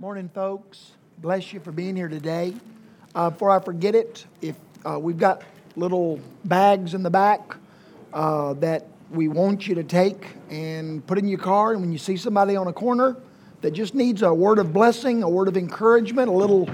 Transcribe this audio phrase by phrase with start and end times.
[0.00, 0.90] Morning, folks.
[1.18, 2.52] Bless you for being here today.
[3.14, 5.42] Uh, before I forget it, if uh, we've got
[5.76, 7.56] little bags in the back
[8.12, 11.98] uh, that we want you to take and put in your car, and when you
[11.98, 13.16] see somebody on a corner
[13.60, 16.68] that just needs a word of blessing, a word of encouragement, a little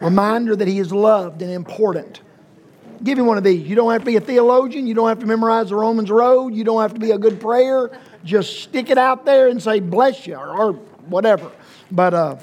[0.00, 2.22] reminder that he is loved and important,
[3.04, 3.68] give him one of these.
[3.68, 4.88] You don't have to be a theologian.
[4.88, 6.54] You don't have to memorize the Romans Road.
[6.54, 7.96] You don't have to be a good prayer.
[8.24, 10.72] Just stick it out there and say, bless you, or, or
[11.06, 11.52] whatever.
[11.92, 12.36] But uh,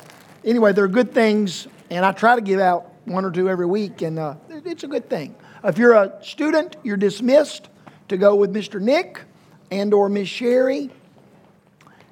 [0.43, 4.01] anyway, they're good things, and I try to give out one or two every week,
[4.01, 5.35] and uh, it's a good thing.
[5.63, 7.69] If you're a student, you're dismissed
[8.07, 8.81] to go with Mr.
[8.81, 9.21] Nick
[9.69, 10.89] and or Miss Sherry,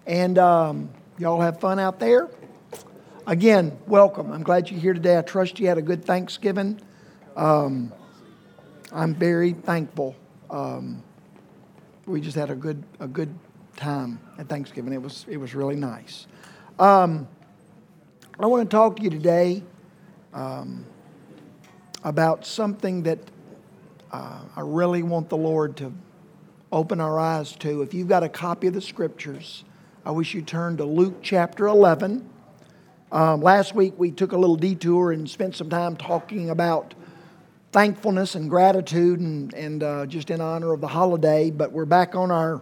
[0.05, 2.29] and um, y'all have fun out there.
[3.27, 4.31] Again, welcome.
[4.31, 5.17] I'm glad you're here today.
[5.17, 6.81] I trust you had a good Thanksgiving.
[7.35, 7.93] Um,
[8.91, 10.15] I'm very thankful.
[10.49, 11.03] Um,
[12.07, 13.33] we just had a good a good
[13.75, 14.93] time at Thanksgiving.
[14.93, 16.25] It was it was really nice.
[16.79, 17.27] Um,
[18.41, 19.61] I want to talk to you today
[20.33, 20.85] um,
[22.05, 23.19] about something that
[24.13, 25.91] uh, I really want the Lord to
[26.71, 27.81] open our eyes to.
[27.81, 29.65] If you've got a copy of the scriptures,
[30.05, 32.29] I wish you turn to Luke chapter 11.
[33.11, 36.93] Um, last week we took a little detour and spent some time talking about
[37.73, 41.51] thankfulness and gratitude and, and uh, just in honor of the holiday.
[41.51, 42.61] But we're back on our,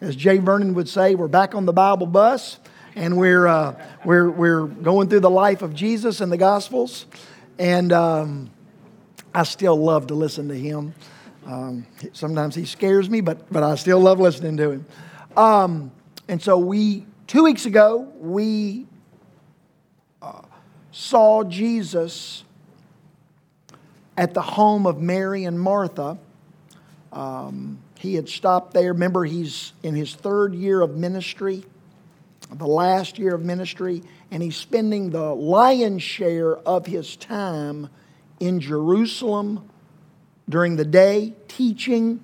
[0.00, 2.58] as Jay Vernon would say, we're back on the Bible bus
[2.94, 7.06] and we're, uh, we're, we're going through the life of Jesus and the Gospels.
[7.58, 8.50] And um,
[9.34, 10.94] I still love to listen to him.
[11.46, 14.86] Um, sometimes he scares me, but, but I still love listening to him.
[15.36, 15.90] Um,
[16.28, 18.86] and so we, two weeks ago, we
[20.20, 20.42] uh,
[20.92, 22.44] saw Jesus
[24.16, 26.18] at the home of Mary and Martha.
[27.12, 28.92] Um, he had stopped there.
[28.92, 31.64] Remember, he's in his third year of ministry,
[32.54, 37.88] the last year of ministry, and he's spending the lion's share of his time
[38.40, 39.68] in Jerusalem
[40.48, 42.20] during the day, teaching,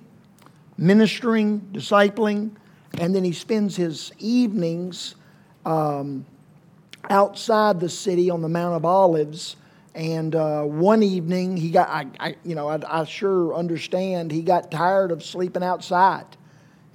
[0.77, 2.51] ministering, discipling,
[2.99, 5.15] and then he spends his evenings
[5.65, 6.25] um,
[7.09, 9.55] outside the city on the Mount of Olives
[9.95, 14.41] and uh, one evening, he got, I, I you know, I, I, sure understand, he
[14.41, 16.25] got tired of sleeping outside.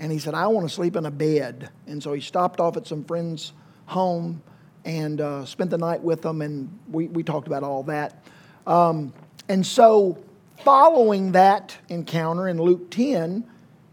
[0.05, 1.71] And he said, I want to sleep in a bed.
[1.87, 3.55] And so he stopped off at some friend's
[3.87, 4.43] home
[4.85, 6.43] and uh, spent the night with them.
[6.43, 8.23] And we, we talked about all that.
[8.67, 9.15] Um,
[9.49, 10.23] and so,
[10.63, 13.45] following that encounter in Luke 10,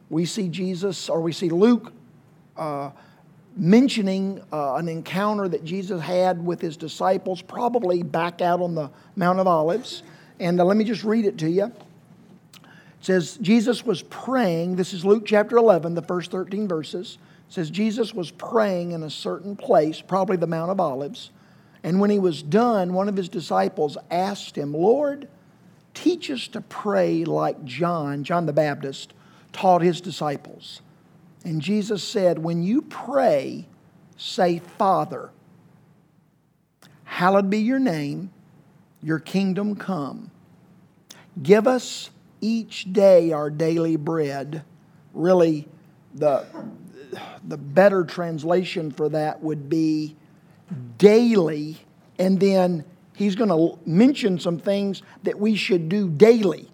[0.10, 1.94] we see Jesus, or we see Luke.
[2.58, 2.92] Uh,
[3.56, 8.92] mentioning uh, an encounter that Jesus had with his disciples, probably back out on the
[9.16, 10.04] Mount of Olives.
[10.42, 11.72] And uh, let me just read it to you.
[13.02, 14.76] It says, Jesus was praying.
[14.76, 17.18] This is Luke chapter 11, the first 13 verses.
[17.50, 21.32] It says, Jesus was praying in a certain place, probably the Mount of Olives.
[21.82, 25.28] And when he was done, one of his disciples asked him, Lord,
[25.96, 29.16] teach us to pray like John, John the Baptist,
[29.52, 30.84] taught his disciples.
[31.44, 33.66] And Jesus said, When you pray,
[34.16, 35.32] say, Father,
[37.06, 38.30] hallowed be your name,
[39.02, 40.30] your kingdom come.
[41.42, 42.12] Give us
[42.42, 44.64] each day our daily bread.
[45.14, 45.68] Really,
[46.16, 46.46] the,
[47.48, 50.16] the better translation for that would be
[50.98, 51.78] daily,
[52.20, 52.84] and then
[53.16, 56.68] he's going to mention some things that we should do daily.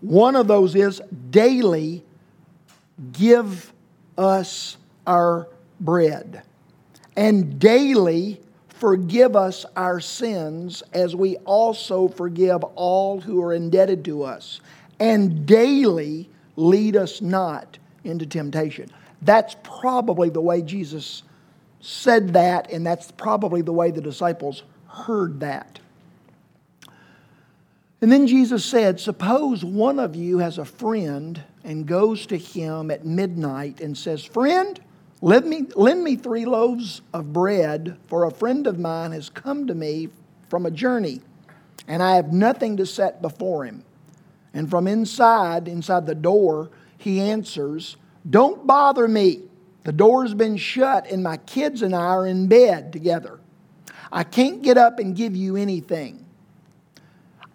[0.00, 2.04] One of those is daily
[3.12, 3.72] give
[4.16, 4.76] us
[5.06, 5.48] our
[5.80, 6.42] bread.
[7.16, 14.22] And daily forgive us our sins as we also forgive all who are indebted to
[14.22, 14.60] us.
[15.00, 18.90] And daily lead us not into temptation.
[19.22, 21.22] That's probably the way Jesus
[21.80, 25.78] said that, and that's probably the way the disciples heard that.
[28.00, 32.90] And then Jesus said, Suppose one of you has a friend and goes to him
[32.90, 34.78] at midnight and says, Friend,
[35.20, 39.66] lend me, lend me three loaves of bread, for a friend of mine has come
[39.66, 40.08] to me
[40.48, 41.20] from a journey,
[41.88, 43.84] and I have nothing to set before him.
[44.58, 47.96] And from inside, inside the door, he answers,
[48.28, 49.42] Don't bother me.
[49.84, 53.38] The door's been shut, and my kids and I are in bed together.
[54.10, 56.26] I can't get up and give you anything.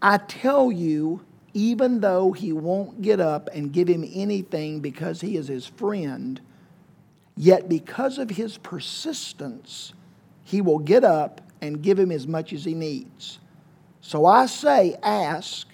[0.02, 5.36] I tell you, even though he won't get up and give him anything because he
[5.36, 6.40] is his friend,
[7.36, 9.92] yet because of his persistence,
[10.46, 13.40] he will get up and give him as much as he needs.
[14.00, 15.68] So I say, ask,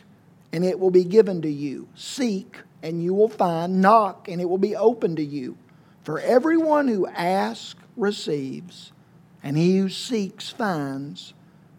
[0.51, 1.87] and it will be given to you.
[1.95, 3.81] Seek, and you will find.
[3.81, 5.57] Knock, and it will be open to you.
[6.03, 8.91] For everyone who asks receives,
[9.43, 11.33] and he who seeks finds,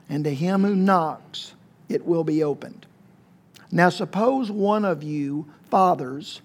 [0.08, 1.54] and to him who knocks
[1.88, 2.86] it will be opened.
[3.72, 6.40] Now, suppose one of you, fathers,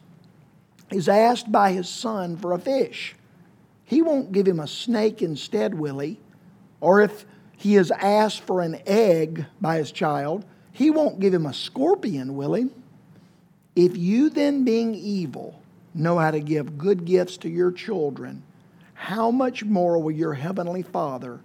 [0.91, 3.15] is asked by his son for a fish.
[3.83, 6.19] He won't give him a snake instead, will he?
[6.81, 7.25] Or if
[7.57, 10.45] he is asked for an egg by his child,
[10.75, 12.67] he won't give him a scorpion, will he?
[13.77, 15.61] If you then, being evil,
[15.93, 18.43] know how to give good gifts to your children,
[18.93, 21.39] how much more will your heavenly Father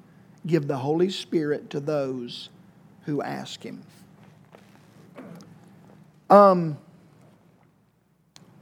[0.45, 2.49] give the Holy Spirit to those
[3.05, 3.85] who ask him?
[6.29, 6.77] Um,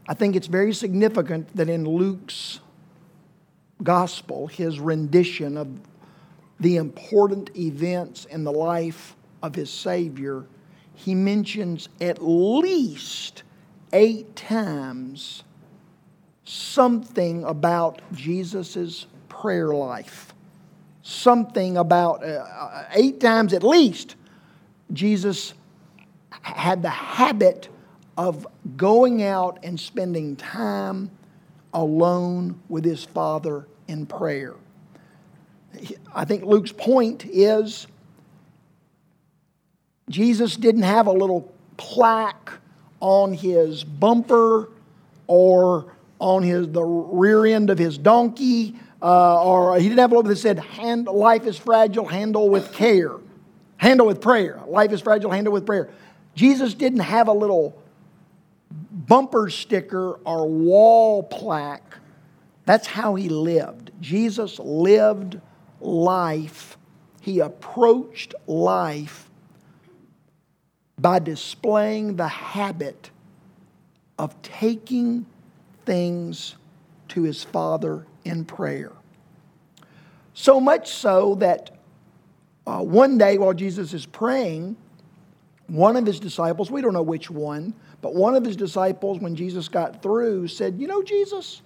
[0.06, 2.60] I think it's very significant that in Luke's
[3.82, 5.68] gospel, his rendition of
[6.60, 10.44] the important events in the life of his Savior,
[10.98, 13.44] he mentions at least
[13.92, 15.44] eight times
[16.44, 20.34] something about Jesus' prayer life.
[21.02, 24.16] Something about, uh, uh, eight times at least,
[24.92, 25.54] Jesus
[26.42, 27.68] had the habit
[28.16, 28.44] of
[28.76, 31.12] going out and spending time
[31.72, 34.56] alone with his Father in prayer.
[36.12, 37.86] I think Luke's point is
[40.08, 42.52] Jesus didn't have a little plaque
[43.00, 44.70] on his bumper
[45.26, 50.16] or on his the rear end of his donkey, uh, or he didn't have a
[50.16, 53.12] little that said, Hand, "Life is fragile, handle with care,
[53.76, 55.88] handle with prayer." Life is fragile, handle with prayer.
[56.34, 57.76] Jesus didn't have a little
[58.92, 61.96] bumper sticker or wall plaque.
[62.64, 63.92] That's how he lived.
[64.00, 65.40] Jesus lived
[65.80, 66.76] life.
[67.20, 69.27] He approached life
[70.98, 73.10] by displaying the habit
[74.18, 75.26] of taking
[75.84, 76.56] things
[77.08, 78.92] to his Father in prayer.
[80.34, 81.70] So much so that
[82.66, 84.76] uh, one day while Jesus is praying,
[85.68, 89.34] one of his disciples, we don't know which one, but one of his disciples, when
[89.34, 91.62] Jesus got through, said, You know, Jesus,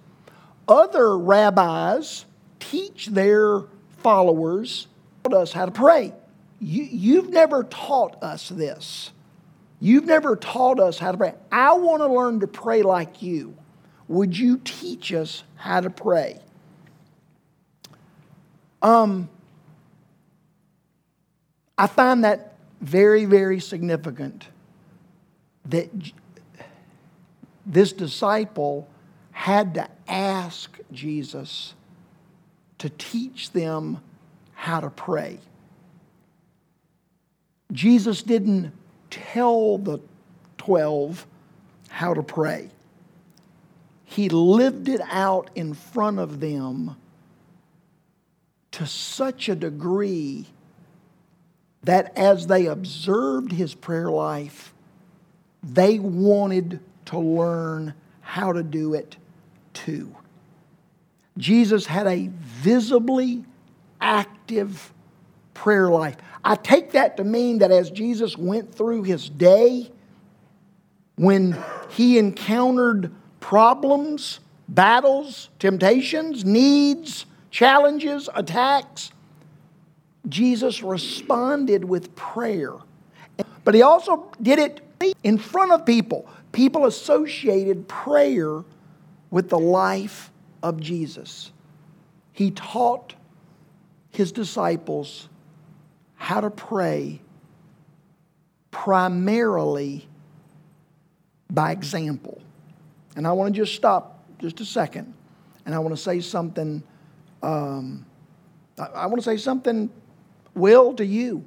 [0.67, 2.25] other rabbis
[2.59, 3.63] teach their
[3.99, 4.87] followers
[5.31, 6.13] us how to pray.
[6.59, 9.11] You, you've never taught us this.
[9.83, 11.33] You've never taught us how to pray.
[11.51, 13.53] I want to learn to pray like you.
[14.07, 16.39] Would you teach us how to pray?
[18.81, 19.27] Um,
[21.77, 24.47] I find that very, very significant
[25.65, 25.89] that
[27.65, 28.87] this disciple
[29.31, 31.73] had to ask Jesus
[32.77, 33.99] to teach them
[34.53, 35.39] how to pray.
[37.73, 38.71] Jesus didn't
[39.13, 39.99] tell the
[40.57, 41.27] 12
[41.89, 42.69] how to pray
[44.13, 46.95] he lived it out in front of them
[48.69, 50.45] to such a degree
[51.83, 54.71] that as they observed his prayer life,
[55.63, 59.17] they wanted to learn how to do it
[59.73, 60.15] too.
[61.35, 63.43] Jesus had a visibly
[63.99, 64.93] active
[65.53, 66.17] prayer life.
[66.43, 69.89] I take that to mean that as Jesus went through his day,
[71.15, 71.57] when
[71.89, 79.11] he encountered problems, battles, temptations, needs, challenges, attacks,
[80.27, 82.73] Jesus responded with prayer.
[83.63, 84.81] But he also did it
[85.23, 86.27] in front of people.
[86.51, 88.63] People associated prayer
[89.31, 91.51] with the life of Jesus.
[92.31, 93.15] He taught
[94.11, 95.29] his disciples
[96.23, 97.19] how to pray
[98.71, 100.07] primarily
[101.51, 102.41] by example.
[103.17, 105.13] And I want to just stop just a second.
[105.65, 106.81] And I want to say something.
[107.41, 108.05] Um,
[108.77, 109.89] I, want to say something,
[110.55, 111.43] Will, to you.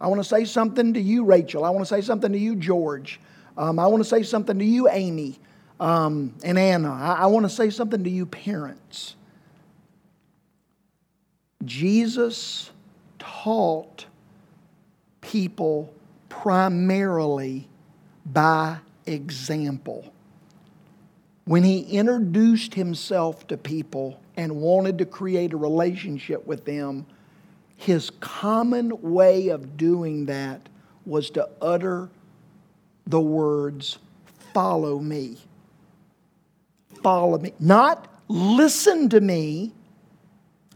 [0.00, 1.64] I want to say something to you, Rachel.
[1.64, 3.20] I want to say something to you, George.
[3.56, 5.38] Um, I want to say something to you, Amy
[5.78, 6.92] um, and Anna.
[6.92, 9.14] I, I want to say something to you, parents.
[11.64, 12.72] Jesus
[13.18, 14.06] taught
[15.28, 15.92] people
[16.28, 17.68] primarily
[18.24, 20.12] by example
[21.48, 27.06] when he introduced himself to people and wanted to create a relationship with them,
[27.76, 30.68] his common way of doing that
[31.06, 32.10] was to utter
[33.06, 33.98] the words,
[34.52, 35.38] Follow me.
[37.02, 37.52] Follow me.
[37.60, 39.72] Not listen to me,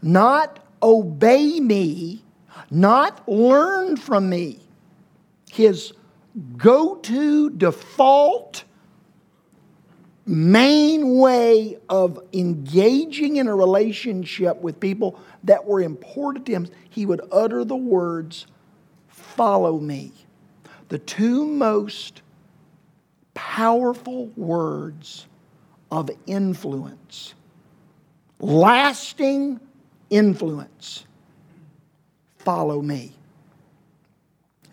[0.01, 2.23] not obey me,
[2.69, 4.59] not learn from me.
[5.51, 5.93] His
[6.57, 8.63] go to default
[10.25, 17.05] main way of engaging in a relationship with people that were important to him, he
[17.05, 18.47] would utter the words,
[19.07, 20.11] Follow me.
[20.89, 22.21] The two most
[23.33, 25.27] powerful words
[25.91, 27.33] of influence,
[28.39, 29.59] lasting
[30.09, 31.05] influence.
[32.43, 33.13] Follow me.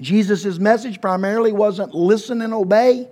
[0.01, 3.09] Jesus' message primarily wasn't listen and obey,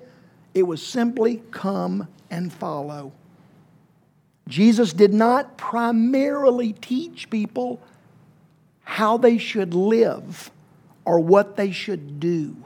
[0.54, 3.12] it was simply come and follow.
[4.48, 7.80] Jesus did not primarily teach people
[8.82, 10.50] how they should live
[11.04, 12.56] or what they should do.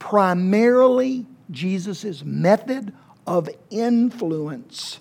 [0.00, 2.92] Primarily, Jesus' method
[3.26, 4.98] of influence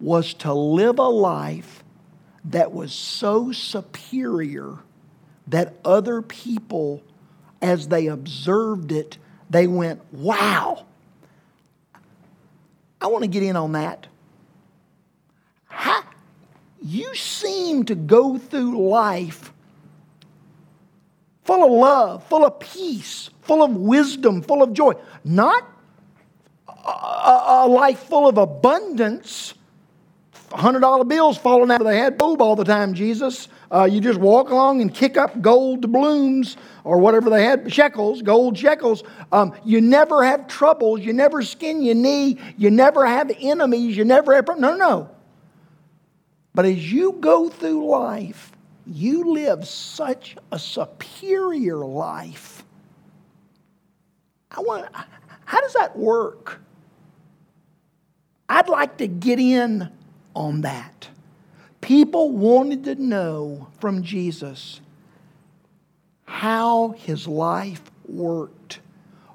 [0.00, 1.84] was to live a life
[2.44, 4.78] that was so superior
[5.46, 7.02] that other people,
[7.60, 9.18] as they observed it,
[9.50, 10.86] they went, wow.
[13.00, 14.06] I want to get in on that.
[15.66, 16.02] How,
[16.82, 19.52] you seem to go through life
[21.44, 24.92] full of love, full of peace, full of wisdom, full of joy.
[25.24, 25.66] Not
[26.68, 29.54] a, a life full of abundance,
[30.50, 33.48] $100 bills falling out of the head boob all the time, Jesus.
[33.70, 38.22] Uh, you just walk along and kick up gold doubloons or whatever they had, shekels,
[38.22, 39.02] gold shekels.
[39.30, 41.00] Um, you never have troubles.
[41.00, 42.38] You never skin your knee.
[42.56, 43.96] You never have enemies.
[43.96, 44.48] You never have.
[44.58, 45.10] No, no.
[46.54, 48.52] But as you go through life,
[48.86, 52.64] you live such a superior life.
[54.50, 54.88] I want.
[55.44, 56.60] How does that work?
[58.48, 59.90] I'd like to get in
[60.38, 61.08] on that.
[61.80, 64.80] People wanted to know from Jesus
[66.24, 68.78] how his life worked,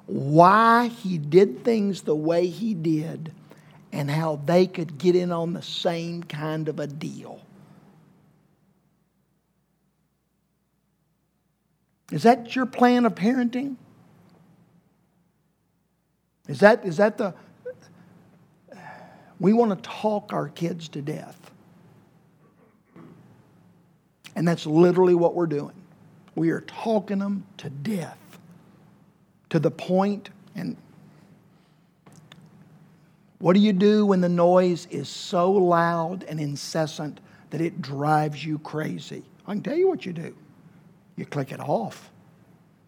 [0.06, 3.32] why he did things the way he did,
[3.92, 7.40] and how they could get in on the same kind of a deal.
[12.10, 13.76] Is that your plan of parenting?
[16.48, 17.34] Is that, is that the.
[19.40, 21.50] We want to talk our kids to death.
[24.36, 25.74] And that's literally what we're doing.
[26.34, 28.18] We are talking them to death
[29.50, 30.76] to the point, and
[33.38, 38.44] what do you do when the noise is so loud and incessant that it drives
[38.44, 39.22] you crazy?
[39.46, 40.34] I can tell you what you do.
[41.16, 42.10] You click it off.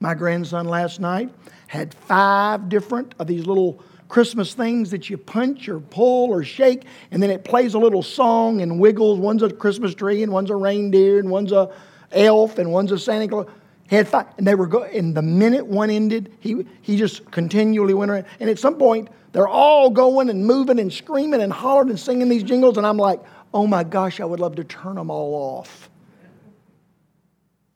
[0.01, 1.33] My grandson last night
[1.69, 6.85] had five different of these little Christmas things that you punch or pull or shake,
[7.11, 9.19] and then it plays a little song and wiggles.
[9.19, 11.71] One's a Christmas tree, and one's a reindeer, and one's a
[12.13, 13.47] elf, and one's a Santa Claus.
[13.89, 14.83] Had five, and they were go.
[14.83, 18.27] And the minute one ended, he he just continually went around.
[18.41, 22.29] And at some point, they're all going and moving and screaming and hollering and singing
[22.29, 23.21] these jingles, and I'm like,
[23.55, 25.89] oh my gosh, I would love to turn them all off.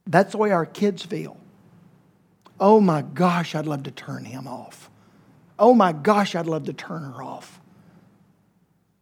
[0.07, 1.37] That's the way our kids feel.
[2.59, 4.90] Oh my gosh, I'd love to turn him off
[5.61, 7.61] oh my gosh, I'd love to turn her off.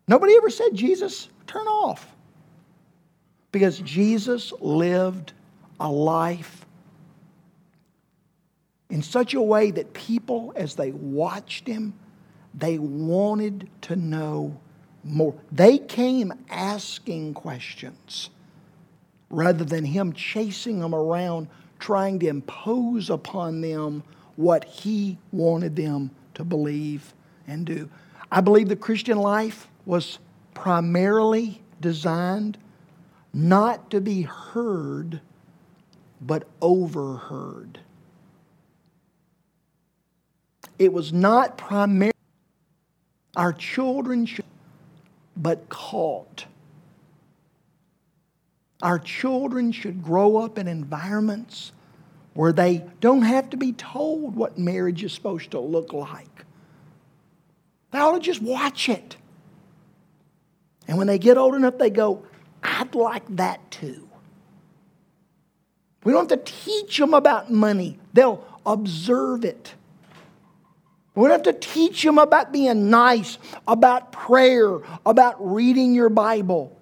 [0.08, 2.14] Nobody ever said, Jesus, turn off.
[3.52, 5.32] Because Jesus lived
[5.80, 6.66] a life
[8.90, 11.94] in such a way that people, as they watched him,
[12.54, 14.58] they wanted to know
[15.04, 15.34] more.
[15.52, 18.30] They came asking questions
[19.30, 21.48] rather than him chasing them around,
[21.78, 24.02] trying to impose upon them
[24.36, 27.14] what he wanted them to believe
[27.46, 27.90] and do.
[28.30, 30.18] I believe the Christian life was
[30.54, 32.56] primarily designed
[33.34, 35.20] not to be heard,
[36.20, 37.80] but overheard.
[40.78, 42.12] It was not primarily
[43.36, 44.44] our children should,
[45.36, 46.46] but caught.
[48.80, 51.72] Our children should grow up in environments
[52.34, 56.27] where they don't have to be told what marriage is supposed to look like.
[57.90, 59.16] They ought to just watch it.
[60.86, 62.24] And when they get old enough, they go,
[62.62, 64.08] I'd like that too.
[66.04, 69.74] We don't have to teach them about money, they'll observe it.
[71.14, 76.78] We don't have to teach them about being nice, about prayer, about reading your Bible.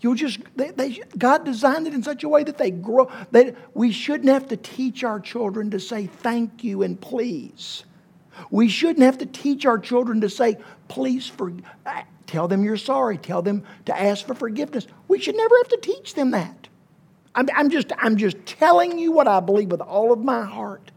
[0.00, 3.10] You'll just, they, they, God designed it in such a way that they grow.
[3.32, 7.82] That we shouldn't have to teach our children to say thank you and please.
[8.50, 10.56] We shouldn't have to teach our children to say,
[10.88, 11.52] please for,
[12.26, 13.18] tell them you're sorry.
[13.18, 14.86] Tell them to ask for forgiveness.
[15.08, 16.68] We should never have to teach them that.
[17.34, 20.90] I'm, I'm, just, I'm just telling you what I believe with all of my heart.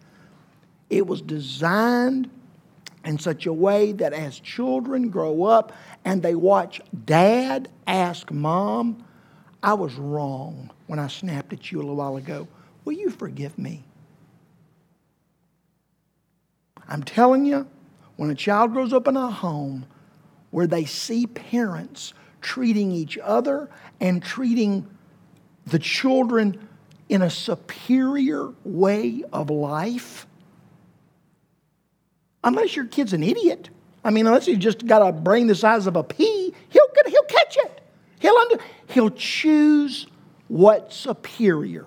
[0.90, 2.30] It was designed
[3.06, 5.72] in such a way that as children grow up
[6.06, 9.06] and they watch dad ask mom,
[9.62, 12.48] I was wrong when I snapped at you a little while ago.
[12.86, 13.84] Will you forgive me?
[16.90, 17.68] I'm telling you,
[18.16, 19.86] when a child grows up in a home
[20.50, 23.70] where they see parents treating each other
[24.02, 24.90] and treating
[25.68, 26.68] the children
[27.08, 30.26] in a superior way of life,
[32.44, 33.70] unless your kid's an idiot.
[34.04, 37.24] I mean, unless he's just got a brain the size of a pea, he'll, he'll
[37.24, 37.82] catch it.
[38.20, 40.08] He'll, under, he'll choose
[40.48, 41.86] what's superior.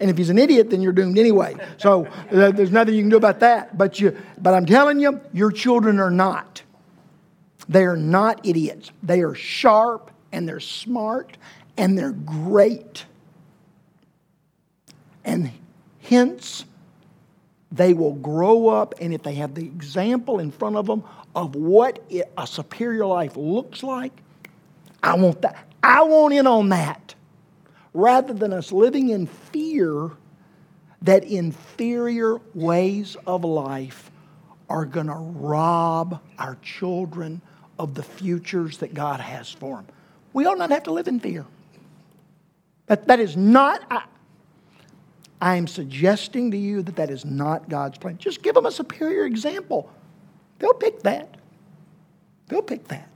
[0.00, 1.56] And if he's an idiot, then you're doomed anyway.
[1.78, 3.76] So uh, there's nothing you can do about that.
[3.78, 6.62] But, you, but I'm telling you, your children are not.
[7.68, 8.90] They are not idiots.
[9.02, 11.36] They are sharp and they're smart
[11.76, 13.04] and they're great.
[15.24, 15.50] And
[16.02, 16.64] hence,
[17.72, 21.02] they will grow up, and if they have the example in front of them
[21.34, 22.02] of what
[22.38, 24.12] a superior life looks like,
[25.02, 25.68] I want that.
[25.82, 27.15] I want in on that.
[27.96, 30.10] Rather than us living in fear
[31.00, 34.10] that inferior ways of life
[34.68, 37.40] are going to rob our children
[37.78, 39.86] of the futures that God has for them.
[40.34, 41.46] We ought not have to live in fear.
[42.84, 44.04] That, that is not, I,
[45.40, 48.18] I am suggesting to you that that is not God's plan.
[48.18, 49.90] Just give them a superior example.
[50.58, 51.38] They'll pick that.
[52.48, 53.08] They'll pick that.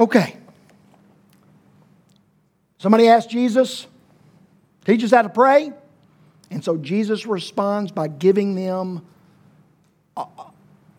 [0.00, 0.36] Okay.
[2.78, 3.88] Somebody asked Jesus,
[4.84, 5.72] teach us how to pray.
[6.50, 9.04] And so Jesus responds by giving them
[10.16, 10.26] a,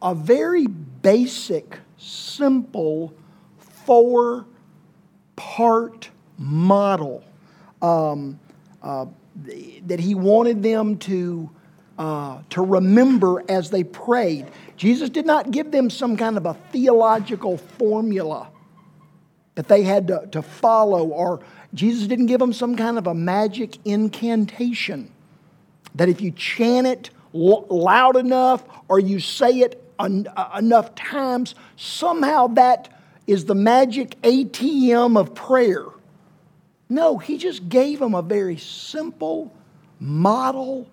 [0.02, 3.14] a very basic, simple,
[3.58, 4.46] four
[5.38, 7.24] part model
[7.82, 8.38] um,
[8.84, 9.06] uh,
[9.88, 11.50] that he wanted them to,
[11.98, 14.48] uh, to remember as they prayed.
[14.76, 18.50] Jesus did not give them some kind of a theological formula
[19.60, 21.42] that they had to, to follow, or
[21.74, 25.12] Jesus didn't give them some kind of a magic incantation
[25.96, 32.48] that if you chant it loud enough or you say it uh, enough times, somehow
[32.48, 32.88] that
[33.28, 35.84] is the magic ATM of prayer.
[36.88, 39.54] No, he just gave them a very simple
[40.00, 40.88] model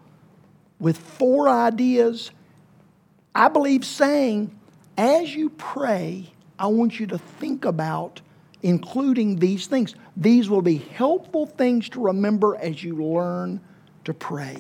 [0.81, 2.33] with four ideas.
[3.33, 4.59] I believe saying,
[4.99, 8.23] as you pray, I want you to think about
[8.63, 9.95] including these things.
[10.17, 13.61] These will be helpful things to remember as you learn
[14.05, 14.59] to pray.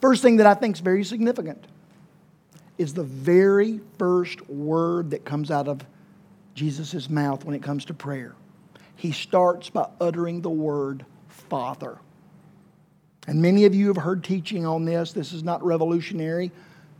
[0.00, 1.66] First thing that I think is very significant
[2.78, 5.84] is the very first word that comes out of
[6.54, 8.34] Jesus' mouth when it comes to prayer
[9.02, 11.98] he starts by uttering the word Father.
[13.26, 15.12] And many of you have heard teaching on this.
[15.12, 16.52] This is not revolutionary,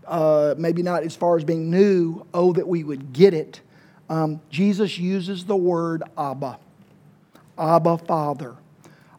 [0.08, 2.26] uh, maybe not as far as being new.
[2.34, 3.60] Oh, that we would get it.
[4.08, 6.58] Um, Jesus uses the word Abba,
[7.58, 8.56] Abba, Father.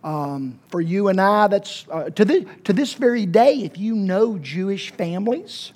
[0.03, 3.95] Um, for you and I, that's uh, to, this, to this very day, if you
[3.95, 5.71] know Jewish families,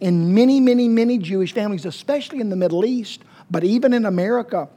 [0.00, 4.68] in many, many, many Jewish families, especially in the Middle East, but even in America,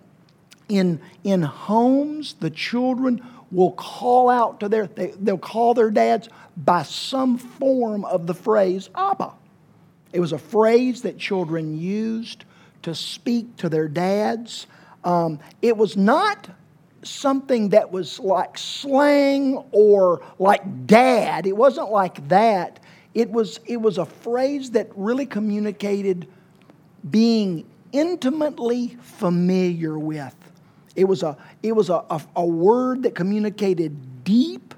[0.70, 6.30] in, in homes, the children will call out to their, they, they'll call their dads
[6.56, 9.32] by some form of the phrase Abba.
[10.14, 12.46] It was a phrase that children used
[12.90, 14.68] to speak to their dads.
[15.04, 16.50] Um, it was not
[17.04, 21.48] something that was like slang or like dad.
[21.48, 22.80] It wasn't like that.
[23.14, 26.28] It was, it was a phrase that really communicated
[27.10, 30.36] being intimately familiar with.
[30.96, 34.74] It was a, it was a, a, a word that communicated deep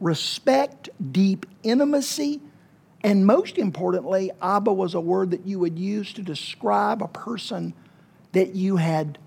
[0.00, 2.40] respect, deep intimacy,
[3.02, 7.72] and most importantly, Abba was a word that you would use to describe a person
[8.32, 9.18] that you had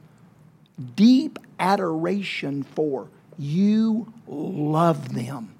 [0.95, 3.09] deep adoration for.
[3.37, 5.55] You love them.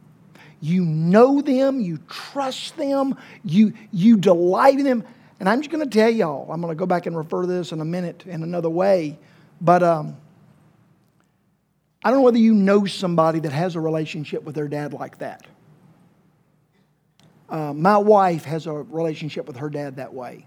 [0.62, 5.04] You know them, you trust them, you, you delight in them.
[5.42, 7.48] And I'm just going to tell y'all, I'm going to go back and refer to
[7.48, 9.20] this in a minute in another way,
[9.60, 10.16] but um,
[12.02, 15.18] I don't know whether you know somebody that has a relationship with their dad like
[15.18, 15.46] that.
[17.54, 20.44] Uh, my wife has a relationship with her dad that way.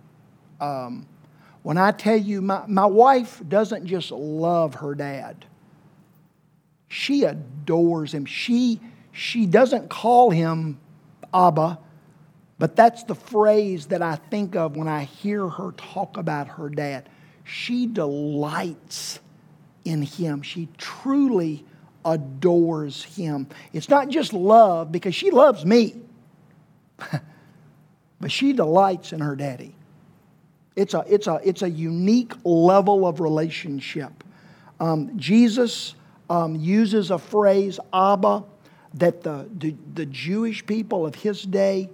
[0.60, 1.06] Um,
[1.62, 5.44] when I tell you, my, my wife doesn't just love her dad,
[6.88, 8.24] she adores him.
[8.24, 8.80] She,
[9.12, 10.80] she doesn't call him
[11.32, 11.78] Abba,
[12.58, 16.68] but that's the phrase that I think of when I hear her talk about her
[16.68, 17.08] dad.
[17.44, 19.20] She delights
[19.84, 20.42] in him.
[20.42, 21.64] She truly
[22.04, 23.46] adores him.
[23.72, 25.94] It's not just love because she loves me,
[28.20, 29.74] but she delights in her daddy.
[30.74, 34.24] It's a, it's a, it's a unique level of relationship.
[34.78, 35.94] Um, Jesus
[36.28, 38.44] um, uses a phrase, Abba,
[38.94, 41.88] that the, the, the Jewish people of his day,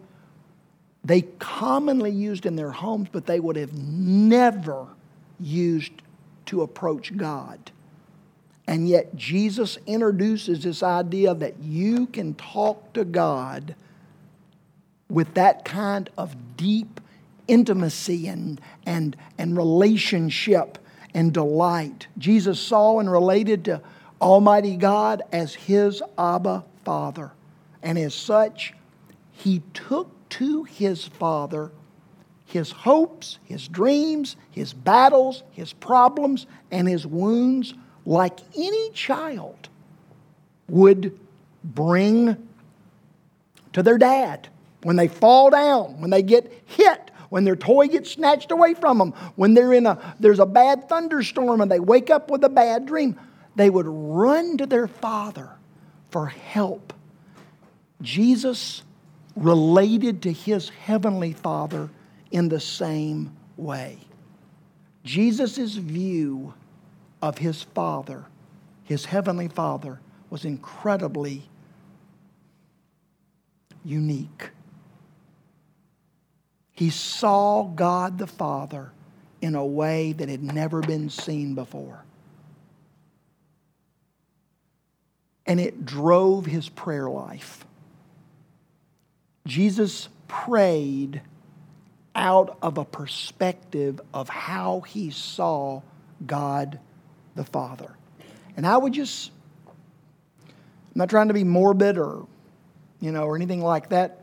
[1.05, 4.87] they commonly used in their homes, but they would have never
[5.39, 5.93] used
[6.47, 7.71] to approach God.
[8.67, 13.75] And yet, Jesus introduces this idea that you can talk to God
[15.13, 16.99] with that kind of deep
[17.47, 20.79] intimacy and, and, and relationship
[21.13, 22.07] and delight.
[22.17, 23.83] Jesus saw and related to
[24.23, 27.31] Almighty God as his Abba Father.
[27.83, 28.73] And as such,
[29.33, 31.71] he took to his Father
[32.47, 37.75] his hopes, his dreams, his battles, his problems, and his wounds,
[38.07, 39.69] like any child
[40.69, 41.19] would
[41.65, 42.37] bring
[43.75, 44.49] to their dad
[44.83, 48.99] when they fall down, when they get hit, when their toy gets snatched away from
[48.99, 52.49] them, when they're in a there's a bad thunderstorm and they wake up with a
[52.49, 53.19] bad dream,
[53.57, 55.51] they would run to their father
[56.11, 56.93] for help.
[58.03, 58.83] Jesus
[59.37, 61.89] related to his heavenly father
[62.31, 63.99] in the same way.
[65.05, 66.55] Jesus' view
[67.21, 68.27] of his father,
[68.85, 71.49] his heavenly father, was incredibly
[73.85, 74.51] unique.
[76.73, 78.93] He saw God the Father
[79.41, 82.05] in a way that had never been seen before.
[85.45, 87.67] And it drove his prayer life.
[89.47, 91.21] Jesus prayed
[92.15, 95.83] out of a perspective of how he saw
[96.25, 96.79] God
[97.35, 97.91] the Father.
[98.57, 99.31] And I would just,
[100.47, 100.55] I'm
[100.95, 102.27] not trying to be morbid or,
[103.01, 104.22] you know, or anything like that,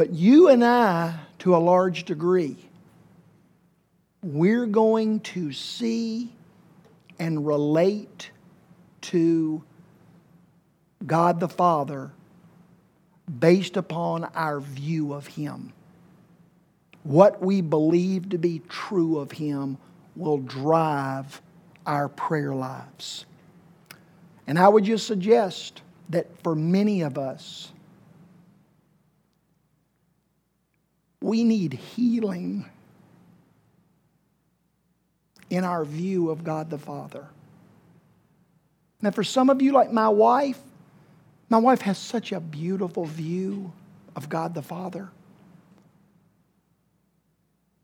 [0.00, 2.56] but you and I, to a large degree,
[4.22, 6.32] we're going to see
[7.18, 8.30] and relate
[9.02, 9.62] to
[11.06, 12.12] God the Father
[13.38, 15.70] based upon our view of Him.
[17.02, 19.76] What we believe to be true of Him
[20.16, 21.42] will drive
[21.84, 23.26] our prayer lives.
[24.46, 27.70] And I would just suggest that for many of us,
[31.20, 32.68] We need healing
[35.50, 37.26] in our view of God the Father.
[39.02, 40.58] Now, for some of you, like my wife,
[41.48, 43.72] my wife has such a beautiful view
[44.14, 45.10] of God the Father.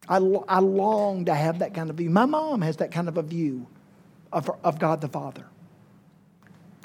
[0.08, 2.10] I, I long to have that kind of view.
[2.10, 3.66] My mom has that kind of a view
[4.32, 5.46] of, of God the Father.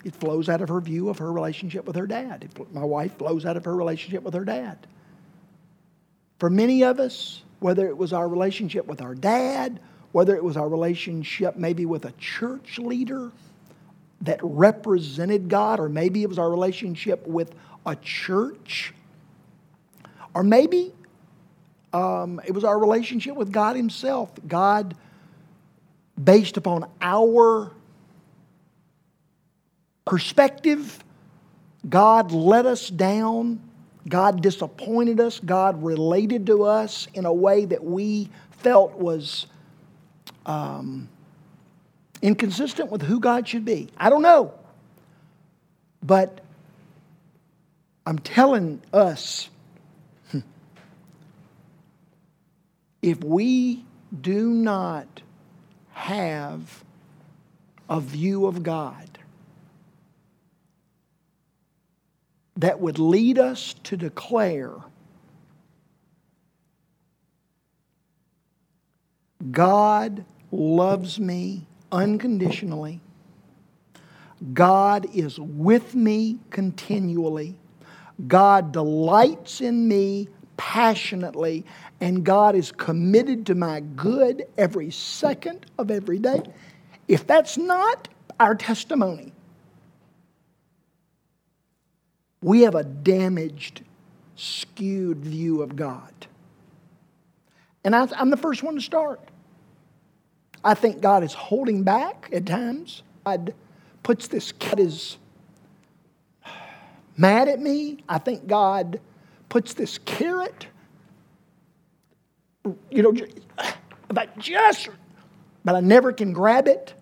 [0.04, 2.44] It flows out of her view of her relationship with her dad.
[2.44, 4.88] It, my wife flows out of her relationship with her dad.
[6.42, 9.80] For many of us, whether it was our relationship with our dad,
[10.12, 13.32] whether it was our relationship maybe with a church leader
[14.22, 17.54] that represented God, or maybe it was our relationship with
[17.86, 18.92] a church,
[20.34, 20.96] or maybe
[21.94, 24.32] um, it was our relationship with God Himself.
[24.48, 24.96] God,
[26.24, 27.72] based upon our
[30.06, 31.04] perspective,
[31.88, 33.60] God let us down
[34.08, 35.40] God disappointed us.
[35.40, 39.48] God related to us in a way that we felt was
[40.46, 41.08] um,
[42.22, 43.90] inconsistent with who God should be.
[43.98, 44.54] I don't know.
[46.04, 46.42] But
[48.06, 49.50] I'm telling us
[53.02, 53.84] if we
[54.20, 55.22] do not
[55.94, 56.84] have
[57.90, 59.11] a view of God
[62.58, 64.74] that would lead us to declare
[69.50, 73.02] God loves me unconditionally.
[74.54, 77.56] God is with me continually.
[78.28, 81.66] God delights in me passionately.
[82.00, 86.42] And God is committed to my good every second of every day.
[87.08, 88.08] If that's not
[88.40, 89.34] our testimony,
[92.42, 93.84] we have a damaged,
[94.36, 96.14] skewed view of God.
[97.84, 99.20] And I, am the first one to start.
[100.64, 103.04] I think God is holding back at times.
[103.26, 103.54] God
[104.04, 105.18] puts this kid is
[107.18, 108.04] mad at me.
[108.08, 109.00] I think God
[109.50, 110.68] puts this carrot,
[112.90, 113.14] you know,
[114.08, 114.90] but just,
[115.66, 116.94] but I never can grab it.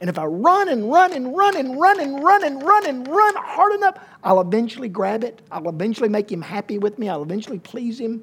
[0.00, 3.08] And if I run and run and run and run and run and run and
[3.08, 5.40] run hard enough, I'll eventually grab it.
[5.50, 7.08] I'll eventually make him happy with me.
[7.08, 8.22] I'll eventually please him.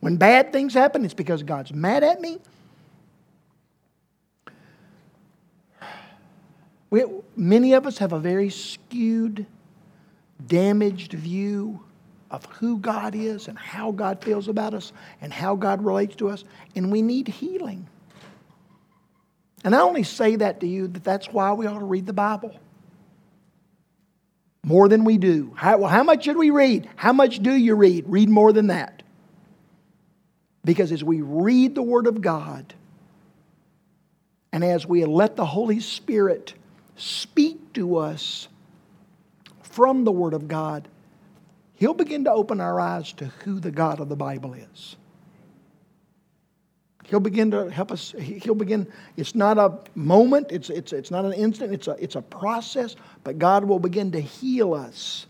[0.00, 2.38] When bad things happen, it's because God's mad at me.
[6.90, 7.04] We,
[7.36, 9.46] many of us have a very skewed,
[10.46, 11.80] damaged view
[12.30, 16.28] of who God is and how God feels about us and how God relates to
[16.28, 16.44] us,
[16.76, 17.88] and we need healing.
[19.64, 22.12] And I only say that to you that that's why we ought to read the
[22.12, 22.54] Bible.
[24.64, 25.52] More than we do.
[25.56, 26.88] How, well, how much should we read?
[26.96, 28.04] How much do you read?
[28.06, 29.02] Read more than that.
[30.64, 32.74] Because as we read the Word of God,
[34.52, 36.54] and as we let the Holy Spirit
[36.96, 38.48] speak to us
[39.62, 40.88] from the Word of God,
[41.74, 44.96] He'll begin to open our eyes to who the God of the Bible is.
[47.08, 48.14] He'll begin to help us.
[48.18, 52.16] He'll begin, it's not a moment, it's, it's, it's not an instant, it's a, it's
[52.16, 55.26] a process, but God will begin to heal us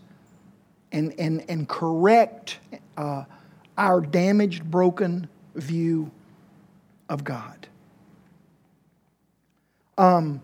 [0.91, 2.59] and, and, and correct
[2.97, 3.23] uh,
[3.77, 6.11] our damaged, broken view
[7.07, 7.67] of God.
[9.97, 10.41] Um,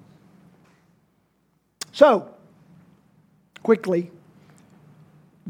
[1.92, 2.30] so,
[3.62, 4.10] quickly,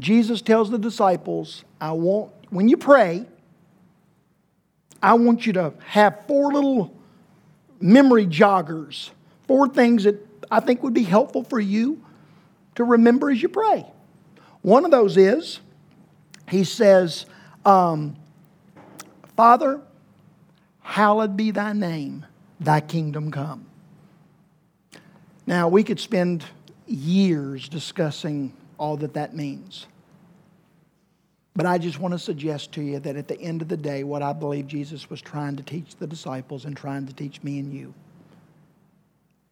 [0.00, 3.26] Jesus tells the disciples, I want, when you pray,
[5.02, 6.94] I want you to have four little
[7.80, 9.10] memory joggers,
[9.46, 12.02] four things that I think would be helpful for you
[12.76, 13.86] to remember as you pray.
[14.62, 15.60] One of those is,
[16.48, 17.26] he says,
[17.64, 18.16] um,
[19.36, 19.80] Father,
[20.80, 22.26] hallowed be thy name,
[22.60, 23.66] thy kingdom come.
[25.46, 26.44] Now, we could spend
[26.86, 29.86] years discussing all that that means.
[31.56, 34.04] But I just want to suggest to you that at the end of the day,
[34.04, 37.58] what I believe Jesus was trying to teach the disciples and trying to teach me
[37.58, 37.94] and you.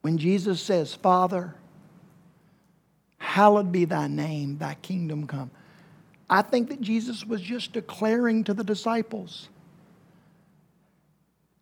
[0.03, 1.55] When Jesus says, Father,
[3.17, 5.51] hallowed be thy name, thy kingdom come,
[6.29, 9.49] I think that Jesus was just declaring to the disciples,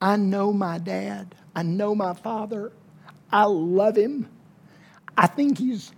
[0.01, 2.73] I know my dad, I know my father,
[3.31, 4.29] I love him.
[5.17, 5.93] I think he's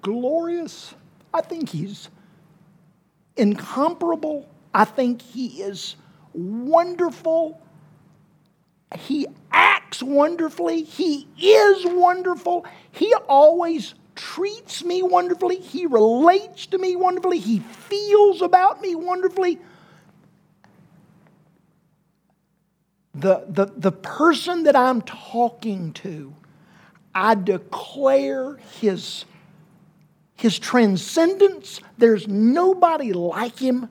[0.00, 0.94] glorious.
[1.34, 2.08] I think he's
[3.36, 4.48] incomparable.
[4.72, 5.96] I think he is
[6.32, 7.60] wonderful.
[8.98, 10.82] He acts wonderfully.
[10.82, 12.66] He is wonderful.
[12.90, 15.56] He always treats me wonderfully.
[15.56, 17.38] He relates to me wonderfully.
[17.38, 19.58] He feels about me wonderfully.
[23.14, 26.34] The, the, the person that I'm talking to
[27.14, 29.24] I declare his,
[30.36, 31.80] his transcendence.
[31.98, 33.88] There's nobody like him.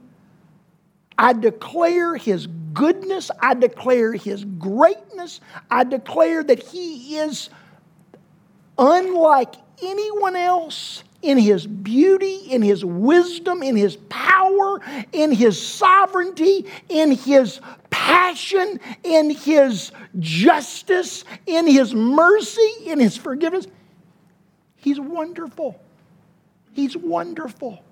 [1.18, 3.30] I declare his goodness.
[3.42, 5.42] I declare his greatness.
[5.70, 7.50] I declare that he is
[8.78, 14.82] unlike anyone else in his beauty, in his wisdom, in his power,
[15.14, 23.68] in his sovereignty, in his passion, in his justice, in his mercy, in his forgiveness.
[24.76, 25.80] He's wonderful.
[26.74, 27.84] He's wonderful.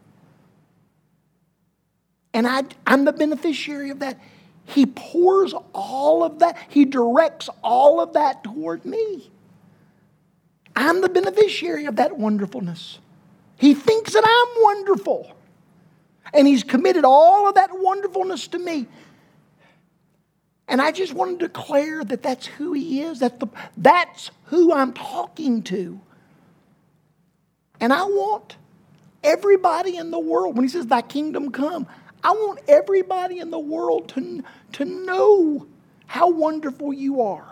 [2.33, 4.19] And I, I'm the beneficiary of that.
[4.65, 9.29] He pours all of that, He directs all of that toward me.
[10.75, 12.99] I'm the beneficiary of that wonderfulness.
[13.57, 15.31] He thinks that I'm wonderful.
[16.33, 18.87] And He's committed all of that wonderfulness to me.
[20.67, 23.19] And I just want to declare that that's who He is.
[23.19, 25.99] That's, the, that's who I'm talking to.
[27.81, 28.55] And I want
[29.23, 31.87] everybody in the world, when He says, Thy kingdom come,
[32.23, 35.67] I want everybody in the world to, to know
[36.05, 37.47] how wonderful you are.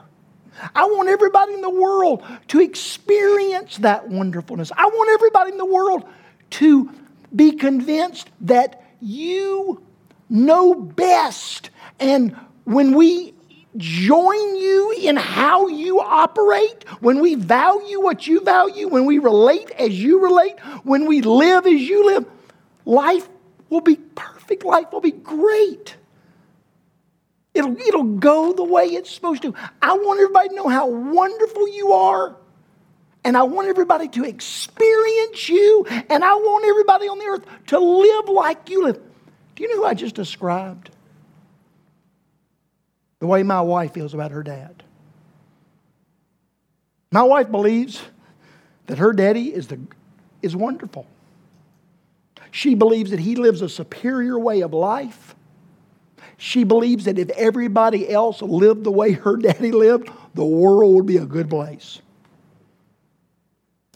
[0.75, 4.71] I want everybody in the world to experience that wonderfulness.
[4.75, 6.03] I want everybody in the world
[6.51, 6.91] to
[7.35, 9.81] be convinced that you
[10.29, 11.69] know best.
[11.99, 13.33] And when we
[13.77, 19.69] join you in how you operate, when we value what you value, when we relate
[19.71, 22.25] as you relate, when we live as you live,
[22.85, 23.27] life
[23.69, 24.65] will be perfect.
[24.65, 25.95] Life will be great.
[27.53, 29.53] It'll, it'll go the way it's supposed to.
[29.81, 32.35] I want everybody to know how wonderful you are.
[33.23, 35.85] And I want everybody to experience you.
[36.09, 38.99] And I want everybody on the earth to live like you live.
[39.55, 40.89] Do you know who I just described?
[43.19, 44.83] The way my wife feels about her dad.
[47.11, 48.01] My wife believes
[48.87, 49.79] that her daddy is, the,
[50.41, 51.05] is wonderful.
[52.51, 55.35] She believes that he lives a superior way of life.
[56.37, 61.05] She believes that if everybody else lived the way her daddy lived, the world would
[61.05, 62.01] be a good place.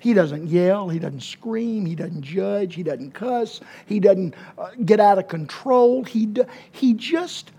[0.02, 4.72] He doesn't yell, he doesn't scream, he doesn't judge, he doesn't cuss, he doesn't uh,
[4.84, 6.04] get out of control.
[6.04, 6.28] He,
[6.74, 7.52] he just,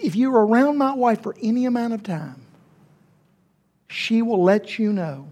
[0.00, 2.46] if you're around my wife for any amount of time,
[3.88, 5.28] she will let you know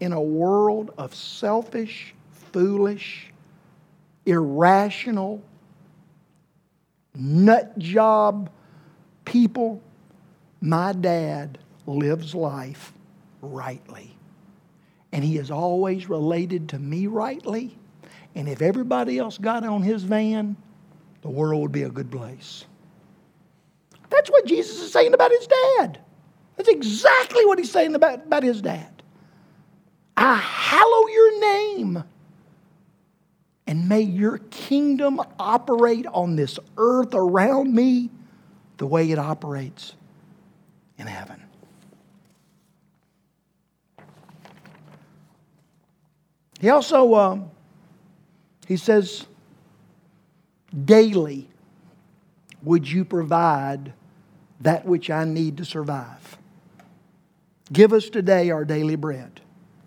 [0.00, 2.14] in a world of selfish,
[2.52, 3.32] foolish,
[4.26, 5.42] irrational,
[7.14, 8.50] nut job
[9.24, 9.82] people,
[10.60, 12.92] my dad lives life
[13.40, 14.16] rightly.
[15.12, 17.76] And he is always related to me rightly.
[18.34, 20.56] And if everybody else got on his van,
[21.22, 22.64] the world would be a good place.
[24.10, 26.00] That's what Jesus is saying about his dad.
[26.56, 29.02] That's exactly what he's saying about, about his dad.
[30.16, 32.04] I hallow your name.
[33.66, 38.10] And may your kingdom operate on this earth around me
[38.78, 39.94] the way it operates
[40.98, 41.42] in heaven.
[46.60, 47.50] He also um,
[48.66, 49.26] he says,
[50.84, 51.48] daily
[52.66, 53.92] would you provide
[54.60, 56.36] that which I need to survive.
[57.72, 59.40] Give us today our daily bread.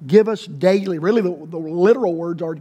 [0.08, 2.58] Give us daily, really, the, the literal words are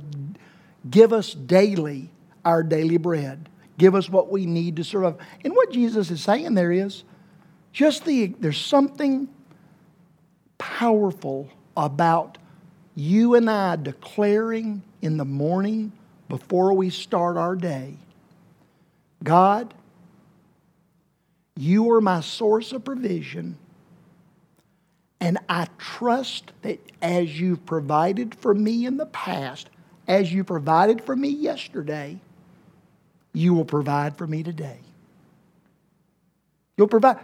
[0.90, 2.10] give us daily
[2.44, 3.48] our daily bread.
[3.78, 5.16] Give us what we need to survive.
[5.44, 7.04] And what Jesus is saying there is
[7.72, 9.28] just the, there's something
[10.58, 12.38] powerful about
[12.96, 15.92] you and I declaring in the morning
[16.28, 17.94] before we start our day
[19.22, 19.74] God,
[21.58, 23.58] you are my source of provision.
[25.20, 29.68] And I trust that as you've provided for me in the past,
[30.06, 32.20] as you provided for me yesterday,
[33.32, 34.78] you will provide for me today.
[36.76, 37.18] You'll provide.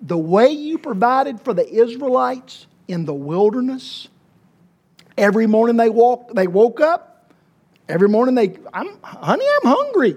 [0.00, 4.08] The way you provided for the Israelites in the wilderness,
[5.18, 7.34] every morning they walk, they woke up,
[7.86, 10.16] every morning they, I'm, honey, I'm hungry.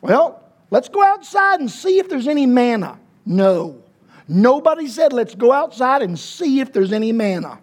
[0.00, 2.98] Well, let's go outside and see if there's any manna.
[3.24, 3.82] No.
[4.28, 7.58] Nobody said, let's go outside and see if there's any manna.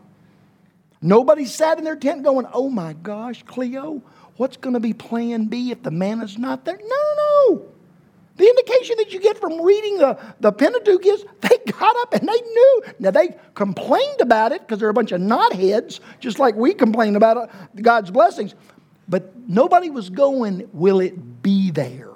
[1.01, 4.01] Nobody sat in their tent going, oh my gosh, Cleo,
[4.37, 6.77] what's going to be plan B if the manna's not there?
[6.77, 7.65] No, no.
[8.37, 12.27] The indication that you get from reading the, the Pentateuch is they got up and
[12.27, 12.83] they knew.
[12.99, 17.15] Now, they complained about it because they're a bunch of knotheads, just like we complain
[17.15, 17.47] about uh,
[17.81, 18.55] God's blessings.
[19.07, 22.14] But nobody was going, will it be there?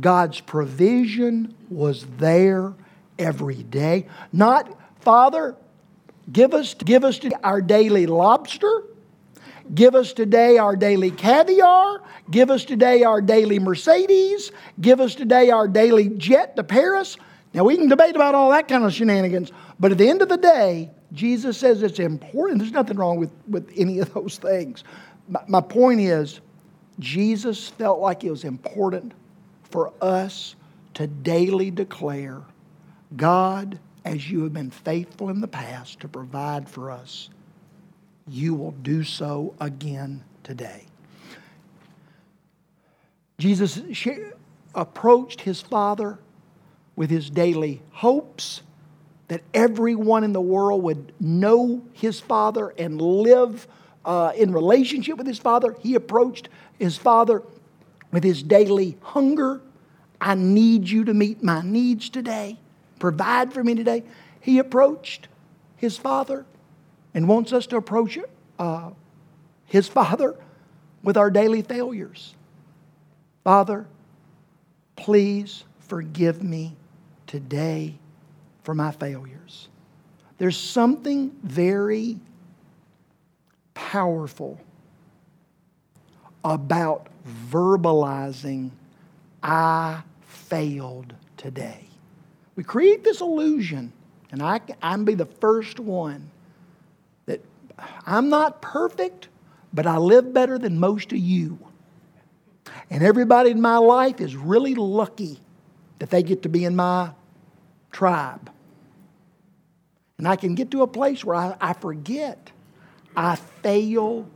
[0.00, 2.74] God's provision was there
[3.18, 4.06] every day.
[4.32, 5.56] Not, Father,
[6.30, 8.84] give us, give us our daily lobster.
[9.74, 12.00] Give us today our daily caviar.
[12.30, 14.50] Give us today our daily Mercedes.
[14.80, 17.16] Give us today our daily jet to Paris.
[17.52, 20.28] Now, we can debate about all that kind of shenanigans, but at the end of
[20.28, 22.60] the day, Jesus says it's important.
[22.60, 24.84] There's nothing wrong with, with any of those things.
[25.26, 26.40] My, my point is,
[26.98, 29.14] Jesus felt like it was important
[29.70, 30.54] for us
[30.94, 32.42] to daily declare,
[33.16, 37.30] God, as you have been faithful in the past to provide for us,
[38.26, 40.84] you will do so again today.
[43.38, 43.80] Jesus
[44.74, 46.18] approached his Father
[46.96, 48.62] with his daily hopes
[49.28, 53.68] that everyone in the world would know his Father and live
[54.04, 55.76] uh, in relationship with his Father.
[55.80, 57.42] He approached his Father
[58.10, 59.60] with his daily hunger.
[60.20, 62.58] I need you to meet my needs today,
[62.98, 64.04] provide for me today.
[64.40, 65.28] He approached
[65.76, 66.44] his Father
[67.14, 68.18] and wants us to approach
[68.58, 68.90] uh,
[69.66, 70.34] his Father
[71.02, 72.34] with our daily failures.
[73.44, 73.86] Father,
[74.96, 76.76] please forgive me
[77.26, 77.94] today
[78.62, 79.68] for my failures.
[80.38, 82.18] There's something very
[83.74, 84.60] powerful
[86.44, 87.08] about
[87.50, 88.70] verbalizing,
[89.42, 91.84] I failed today.
[92.56, 93.92] We create this illusion,
[94.30, 96.30] and I, I'm be the first one
[97.26, 97.40] that
[98.06, 99.28] I'm not perfect,
[99.72, 101.58] but I live better than most of you.
[102.90, 105.38] And everybody in my life is really lucky
[105.98, 107.10] that they get to be in my
[107.92, 108.50] tribe.
[110.16, 112.50] And I can get to a place where I, I forget.
[113.16, 114.28] I fail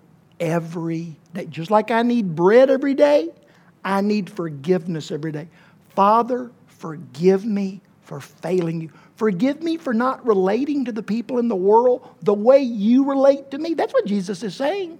[0.42, 1.46] every day.
[1.46, 3.30] Just like I need bread every day,
[3.84, 5.48] I need forgiveness every day.
[5.94, 8.90] Father, forgive me for failing you.
[9.14, 13.52] Forgive me for not relating to the people in the world the way you relate
[13.52, 13.74] to me.
[13.74, 14.98] That's what Jesus is saying.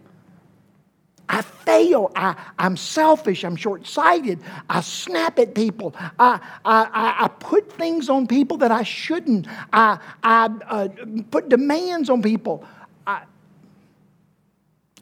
[1.28, 2.12] I fail.
[2.14, 3.45] I, I'm selfish.
[3.45, 4.38] I'm short sighted.
[4.68, 5.95] I snap at people.
[6.18, 9.49] I, I, I put things on people that I shouldn't.
[9.72, 10.88] I, I uh,
[11.30, 12.64] put demands on people.
[13.07, 13.22] I,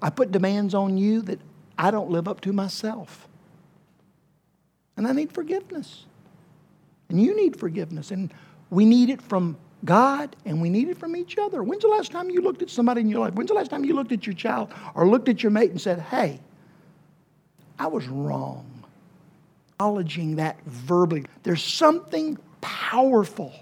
[0.03, 1.41] I put demands on you that
[1.79, 3.29] I don't live up to myself.
[4.97, 6.05] And I need forgiveness.
[7.09, 8.11] And you need forgiveness.
[8.11, 8.33] And
[8.71, 11.63] we need it from God and we need it from each other.
[11.63, 13.35] When's the last time you looked at somebody in your life?
[13.35, 15.81] When's the last time you looked at your child or looked at your mate and
[15.81, 16.41] said, hey,
[17.79, 18.67] I was wrong?
[19.75, 21.25] Acknowledging that verbally.
[21.43, 23.53] There's something powerful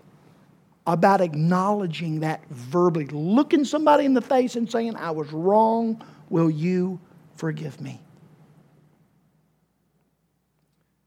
[0.89, 3.07] about acknowledging that verbally.
[3.07, 6.03] Looking somebody in the face and saying, I was wrong.
[6.31, 7.01] Will you
[7.37, 8.01] forgive me?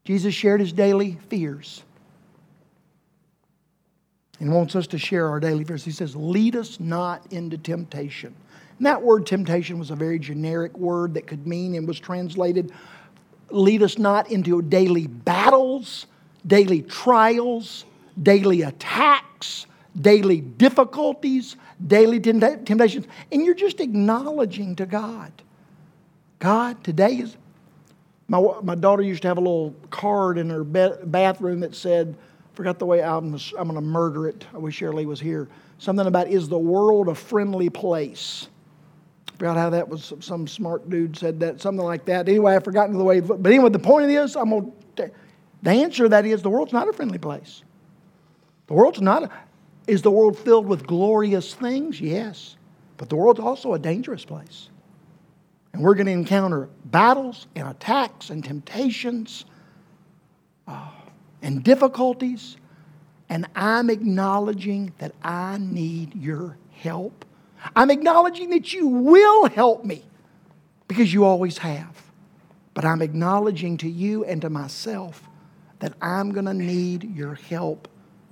[0.04, 1.82] Jesus shared his daily fears
[4.40, 5.84] and wants us to share our daily fears.
[5.84, 8.34] He says, Lead us not into temptation.
[8.78, 12.72] And that word temptation was a very generic word that could mean and was translated
[13.52, 16.06] lead us not into daily battles,
[16.46, 17.84] daily trials,
[18.20, 19.66] daily attacks,
[20.00, 23.06] daily difficulties, daily temptations.
[23.30, 25.32] And you're just acknowledging to God
[26.42, 27.36] God, today is.
[28.26, 32.16] My, my daughter used to have a little card in her bathroom that said,
[32.54, 34.44] forgot the way I'm, I'm going to murder it.
[34.52, 35.48] I wish Shirley was here.
[35.78, 38.48] Something about, is the world a friendly place?
[39.38, 42.28] Forgot how that was, some smart dude said that, something like that.
[42.28, 45.12] Anyway, I've forgotten the way, but anyway, the point of this, I'm going to,
[45.62, 47.62] the answer that is the world's not a friendly place.
[48.66, 49.30] The world's not, a,
[49.86, 52.00] is the world filled with glorious things?
[52.00, 52.56] Yes.
[52.96, 54.68] But the world's also a dangerous place.
[55.72, 59.44] And we're going to encounter battles and attacks and temptations.
[60.68, 60.88] Uh,
[61.42, 62.56] and difficulties,
[63.28, 67.24] and I'm acknowledging that I need your help.
[67.76, 70.04] I'm acknowledging that you will help me
[70.88, 72.02] because you always have.
[72.74, 75.28] But I'm acknowledging to you and to myself
[75.80, 77.88] that I'm going to need your help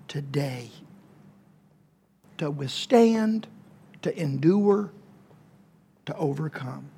[0.08, 0.70] today
[2.40, 3.46] to withstand,
[4.00, 4.90] to endure,
[6.06, 6.88] to overcome.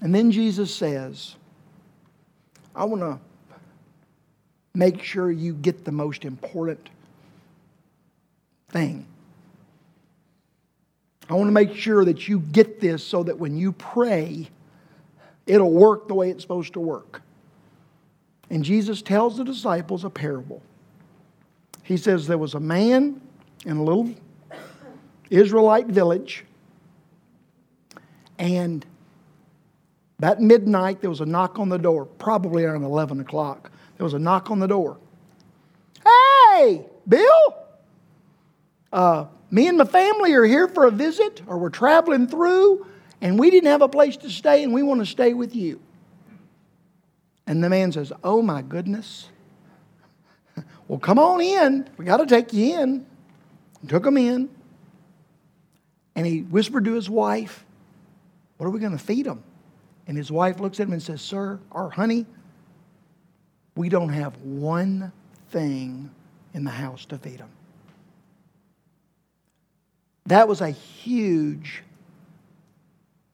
[0.00, 1.34] And then Jesus says,
[2.76, 3.18] I want to
[4.74, 6.88] make sure you get the most important
[8.68, 9.04] thing.
[11.28, 14.48] I want to make sure that you get this so that when you pray,
[15.50, 17.22] it'll work the way it's supposed to work.
[18.50, 20.62] And Jesus tells the disciples a parable.
[21.82, 23.20] He says there was a man
[23.66, 24.14] in a little
[25.28, 26.44] Israelite village,
[28.38, 28.86] and
[30.20, 33.72] that midnight, there was a knock on the door, probably around 11 o'clock.
[33.96, 34.98] There was a knock on the door.
[36.04, 37.56] Hey, Bill?
[38.92, 42.86] Uh, me and my family are here for a visit, or we're traveling through,
[43.20, 45.80] and we didn't have a place to stay, and we want to stay with you.
[47.46, 49.28] And the man says, Oh my goodness.
[50.88, 51.88] well, come on in.
[51.96, 53.06] We got to take you in.
[53.80, 54.48] And took him in.
[56.14, 57.64] And he whispered to his wife,
[58.56, 59.42] What are we going to feed him?
[60.06, 62.26] And his wife looks at him and says, Sir, our honey,
[63.74, 65.12] we don't have one
[65.50, 66.10] thing
[66.54, 67.50] in the house to feed him.
[70.26, 71.82] That was a huge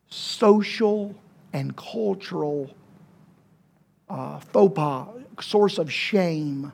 [0.08, 1.14] social
[1.52, 2.70] and cultural
[4.08, 5.08] uh, faux pas,
[5.40, 6.72] source of shame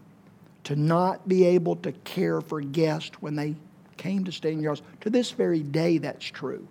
[0.65, 3.55] to not be able to care for guests when they
[3.97, 4.83] came to stay in your house.
[5.01, 6.67] To this very day, that's true.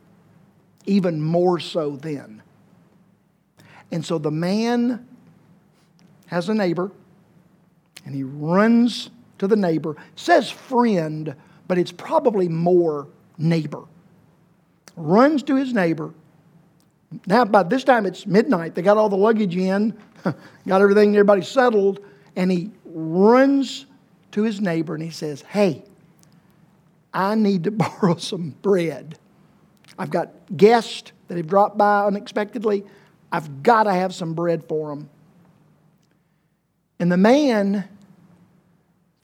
[0.86, 2.41] Even more so then.
[3.91, 5.07] And so the man
[6.28, 6.91] has a neighbor,
[8.05, 11.36] and he runs to the neighbor, says friend,
[11.68, 13.07] but it's probably more
[13.38, 13.84] neighbor.
[14.95, 16.14] Runs to his neighbor.
[17.28, 18.76] Now, by this time, it's midnight.
[18.76, 19.97] They got all the luggage in,
[20.68, 21.99] got everything, everybody settled,
[22.36, 23.86] and he runs
[24.32, 25.84] to his neighbor and he says, Hey,
[27.14, 29.18] I need to borrow some bread.
[29.97, 32.86] I've got guests that have dropped by unexpectedly.
[33.32, 35.09] I've got to have some bread for them.
[36.99, 37.88] And the man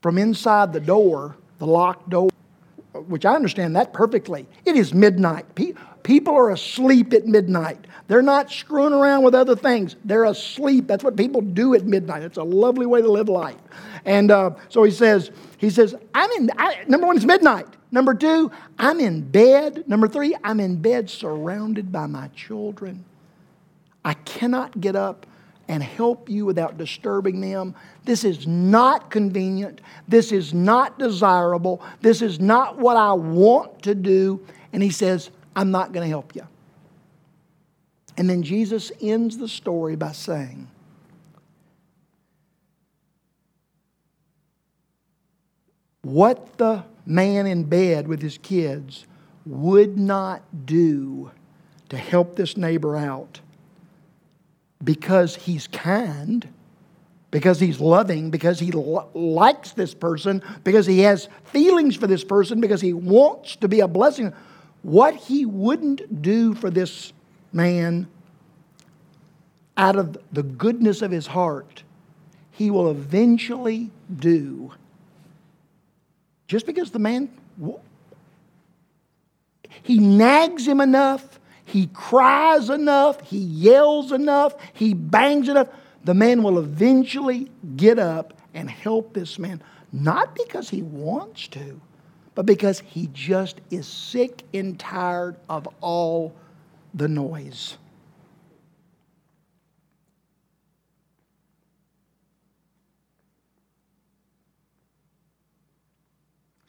[0.02, 2.30] from inside the door, the locked door,
[2.94, 5.46] which I understand that perfectly, it is midnight.
[6.08, 7.86] People are asleep at midnight.
[8.08, 9.98] They're not screwing around with other things.
[10.06, 10.88] They're asleep.
[10.88, 12.24] That's what people do at midnight.
[12.24, 13.58] It's a lovely way to live life.
[14.06, 17.68] And uh, so he says, he says, I'm in, I, number one, it's midnight.
[17.92, 18.50] Number two,
[18.80, 19.84] I'm in bed.
[19.86, 23.04] Number three, I'm in bed surrounded by my children.
[24.06, 25.26] I cannot get up
[25.68, 27.76] and help you without disturbing them.
[28.06, 29.82] This is not convenient.
[30.08, 31.84] This is not desirable.
[32.00, 34.40] This is not what I want to do.
[34.72, 36.48] And he says, I'm not going to help you.
[38.16, 40.68] And then Jesus ends the story by saying,
[46.04, 49.06] what the man in bed with his kids
[49.48, 51.32] would not do
[51.90, 53.40] to help this neighbor out
[54.84, 56.48] because he's kind,
[57.32, 62.24] because he's loving, because he lo- likes this person, because he has feelings for this
[62.24, 64.34] person, because he wants to be a blessing.
[64.88, 67.12] What he wouldn't do for this
[67.52, 68.08] man
[69.76, 71.84] out of the goodness of his heart,
[72.52, 74.72] he will eventually do.
[76.48, 77.30] Just because the man,
[79.84, 85.68] he nags him enough, he cries enough, he yells enough, he bangs enough,
[86.06, 89.62] the man will eventually get up and help this man.
[89.92, 91.82] Not because he wants to,
[92.38, 96.36] but because he just is sick and tired of all
[96.94, 97.80] the noise.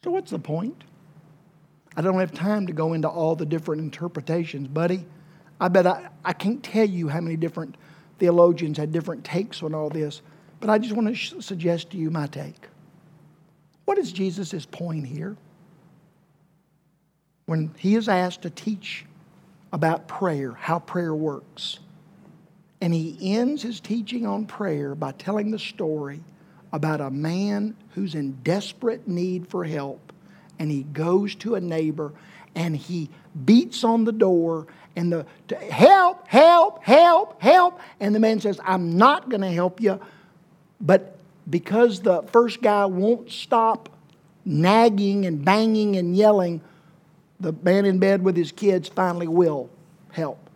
[0.02, 0.84] So, what's the point?
[1.94, 5.04] I don't have time to go into all the different interpretations, buddy.
[5.60, 7.74] I bet I, I can't tell you how many different
[8.18, 10.22] theologians had different takes on all this,
[10.60, 12.68] but I just want to sh- suggest to you my take.
[13.84, 15.36] What is Jesus' point here?
[17.48, 19.06] When he is asked to teach
[19.72, 21.78] about prayer, how prayer works,
[22.78, 26.20] and he ends his teaching on prayer by telling the story
[26.74, 30.12] about a man who's in desperate need for help,
[30.58, 32.12] and he goes to a neighbor
[32.54, 33.08] and he
[33.46, 35.24] beats on the door and the
[35.70, 39.98] help, help, help, help, and the man says, "I'm not going to help you,"
[40.82, 41.16] but
[41.48, 43.88] because the first guy won't stop
[44.44, 46.60] nagging and banging and yelling,
[47.40, 49.70] the man in bed with his kids finally will
[50.12, 50.50] help.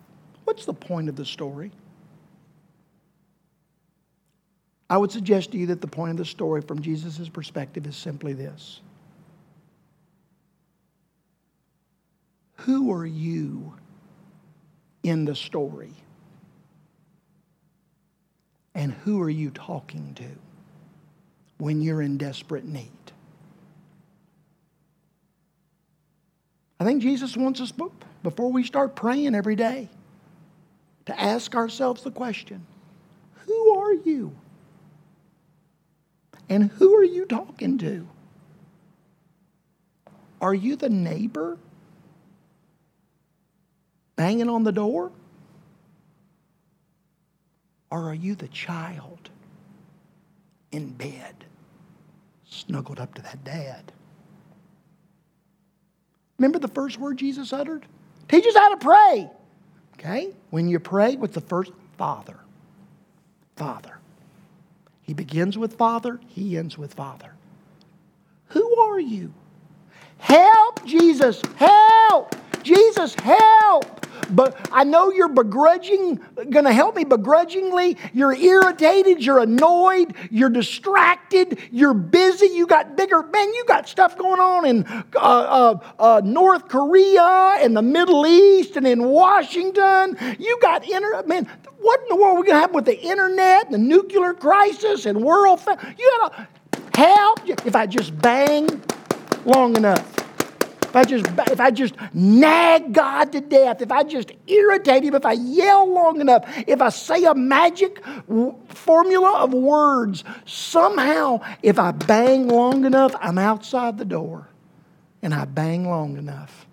[0.45, 1.71] What's the point of the story?
[4.91, 7.97] I would suggest to you that the point of the story from Jesus' perspective is
[7.97, 8.81] simply this
[12.57, 13.75] Who are you
[15.03, 15.95] in the story?
[18.75, 20.29] And who are you talking to
[21.59, 23.12] when you're in desperate need?
[26.83, 27.73] I think Jesus wants us,
[28.25, 29.89] before we start praying every day,
[31.07, 32.67] to ask ourselves the question
[33.47, 34.35] Who are you?
[36.49, 38.09] And who are you talking to?
[40.41, 41.57] Are you the neighbor
[44.17, 45.13] banging on the door?
[47.93, 49.31] Or are you the child
[50.73, 51.45] in bed,
[52.45, 53.93] snuggled up to that dad?
[56.43, 57.87] Remember the first word Jesus uttered?
[58.27, 59.31] Teach us how to pray.
[59.95, 60.33] Okay?
[60.51, 61.71] When you pray, what's the first?
[61.97, 62.37] Father.
[63.55, 63.97] Father.
[65.03, 67.33] He begins with Father, he ends with Father.
[68.49, 69.33] Who are you?
[70.19, 72.35] Help, Jesus, help!
[72.65, 74.02] Jesus, help!
[74.31, 76.21] But I know you're begrudging,
[76.51, 77.97] going to help me begrudgingly.
[78.13, 82.47] You're irritated, you're annoyed, you're distracted, you're busy.
[82.47, 87.59] You got bigger, man, you got stuff going on in uh, uh, uh, North Korea
[87.61, 90.17] and the Middle East and in Washington.
[90.39, 91.49] You got, inter- man,
[91.79, 94.35] what in the world are we going to have with the internet, and the nuclear
[94.35, 95.61] crisis, and world?
[95.61, 98.83] Fa- you got to help if I just bang
[99.45, 100.22] long enough.
[100.93, 105.15] If I just if I just nag God to death, if I just irritate him,
[105.15, 111.41] if I yell long enough, if I say a magic w- formula of words, somehow
[111.63, 114.49] if I bang long enough, I'm outside the door.
[115.23, 116.67] And I bang long enough.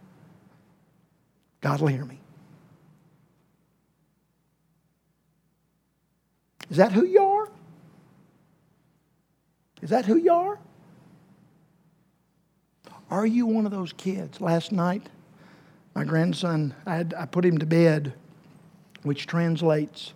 [1.61, 2.19] God will hear me.
[6.69, 7.47] Is that who you are?
[9.81, 10.59] Is that who you are?
[13.11, 14.39] Are you one of those kids?
[14.39, 15.07] Last night,
[15.95, 18.13] my grandson, I, had, I put him to bed,
[19.01, 20.13] which translates,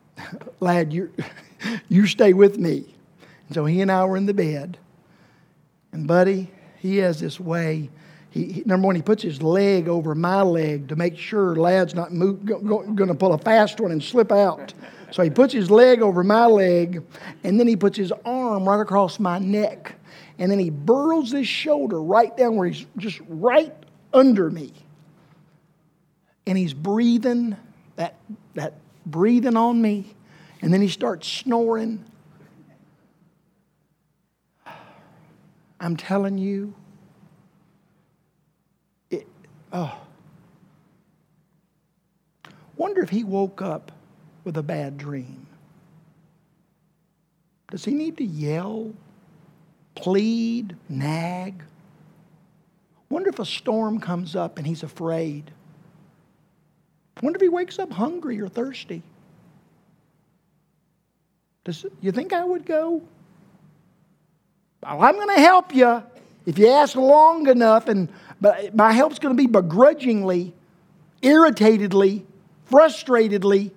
[0.60, 1.12] lad, you,
[1.88, 2.94] you stay with me.
[3.46, 4.78] And so he and I were in the bed.
[5.92, 7.90] And, buddy, he has this way.
[8.30, 11.94] He, he, number one, he puts his leg over my leg to make sure lad's
[11.94, 14.72] not going to pull a fast one and slip out.
[15.10, 17.02] So he puts his leg over my leg,
[17.42, 19.96] and then he puts his arm right across my neck.
[20.40, 23.74] And then he burrows his shoulder right down where he's just right
[24.12, 24.72] under me.
[26.46, 27.56] And he's breathing,
[27.96, 28.16] that,
[28.54, 28.72] that
[29.04, 30.16] breathing on me.
[30.62, 32.02] And then he starts snoring.
[35.78, 36.74] I'm telling you,
[39.10, 39.26] it,
[39.74, 40.00] oh.
[42.76, 43.92] Wonder if he woke up
[44.44, 45.46] with a bad dream.
[47.70, 48.94] Does he need to yell
[50.02, 51.62] plead, nag.
[53.08, 55.50] Wonder if a storm comes up and he's afraid.
[57.22, 59.02] Wonder if he wakes up hungry or thirsty.
[61.64, 63.02] Does you think I would go?
[64.82, 66.02] Well, I'm going to help you
[66.46, 68.08] if you ask long enough, and
[68.40, 70.54] but my help's going to be begrudgingly,
[71.20, 72.24] irritatedly,
[72.70, 73.72] frustratedly,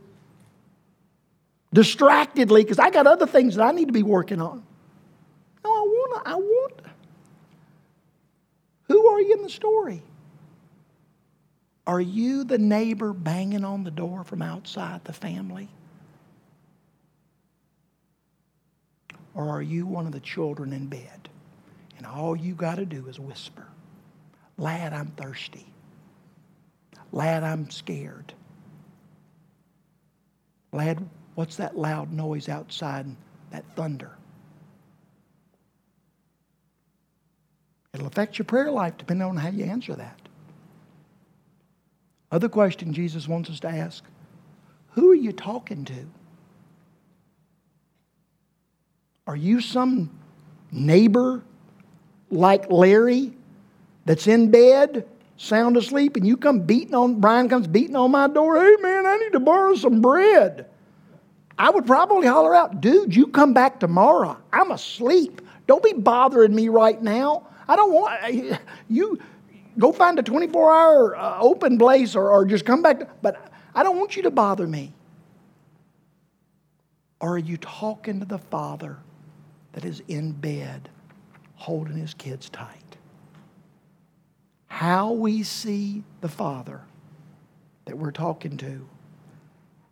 [1.74, 4.63] distractedly, because I got other things that I need to be working on.
[5.64, 6.32] No, I want to.
[6.32, 6.82] I want.
[8.88, 10.03] Who are you in the story?
[11.86, 15.70] Are you the neighbor banging on the door from outside the family?
[19.34, 21.30] Or are you one of the children in bed?
[21.97, 23.68] And all you got to do is whisper,
[24.57, 25.66] Lad, I'm thirsty.
[27.11, 28.34] Lad, I'm scared.
[30.72, 33.07] Lad, what's that loud noise outside,
[33.51, 34.11] that thunder?
[37.93, 40.19] It'll affect your prayer life depending on how you answer that.
[42.31, 44.03] Other question Jesus wants us to ask
[44.91, 46.07] Who are you talking to?
[49.27, 50.09] Are you some
[50.71, 51.43] neighbor
[52.29, 53.33] like Larry
[54.05, 58.27] that's in bed, sound asleep, and you come beating on, Brian comes beating on my
[58.27, 60.65] door, hey man, I need to borrow some bread.
[61.57, 64.37] I would probably holler out, dude, you come back tomorrow.
[64.51, 65.41] I'm asleep.
[65.67, 67.47] Don't be bothering me right now.
[67.68, 68.59] I don't want
[68.89, 69.20] you.
[69.78, 72.99] Go find a 24 hour uh, open place or, or just come back.
[72.99, 74.93] To, but I don't want you to bother me.
[77.20, 78.97] Or are you talking to the Father
[79.74, 80.89] that is in bed
[81.55, 82.97] holding his kids tight.
[84.68, 86.82] How we see the Father
[87.86, 88.88] that we're talking to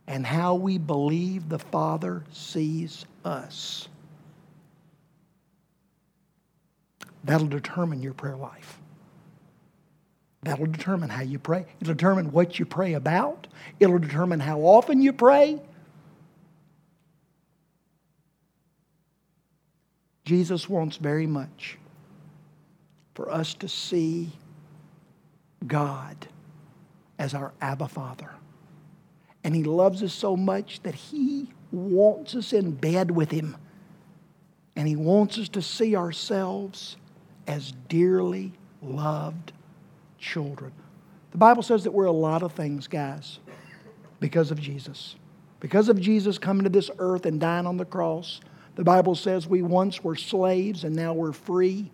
[0.08, 3.88] and how we believe the Father sees us.
[7.24, 8.80] That'll determine your prayer life.
[10.44, 11.66] That'll determine how you pray.
[11.80, 13.48] It'll determine what you pray about.
[13.80, 15.62] It'll determine how often you pray.
[20.26, 21.78] Jesus wants very much
[23.14, 24.32] for us to see
[25.68, 26.28] God
[27.20, 28.32] as our Abba Father.
[29.44, 33.58] And He loves us so much that He wants us in bed with Him.
[34.76, 36.98] And He wants us to see ourselves
[37.52, 39.52] as dearly loved
[40.18, 40.72] children.
[41.32, 43.40] The Bible says that we're a lot of things, guys,
[44.22, 45.18] because of Jesus.
[45.60, 48.40] Because of Jesus coming to this earth and dying on the cross,
[48.76, 51.92] the Bible says we once were slaves and now we're free.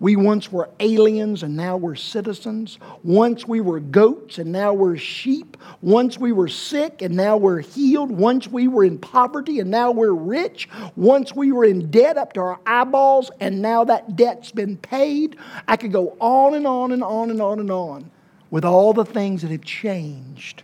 [0.00, 2.78] We once were aliens and now we're citizens.
[3.02, 5.58] Once we were goats and now we're sheep.
[5.82, 8.10] Once we were sick and now we're healed.
[8.10, 10.70] Once we were in poverty and now we're rich.
[10.96, 15.36] Once we were in debt up to our eyeballs and now that debt's been paid.
[15.68, 18.10] I could go on and on and on and on and on
[18.50, 20.62] with all the things that have changed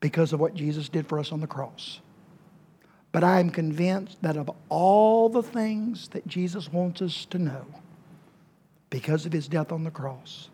[0.00, 2.00] because of what Jesus did for us on the cross.
[3.10, 7.66] But I am convinced that of all the things that Jesus wants us to know,
[8.90, 10.50] because of his death on the cross,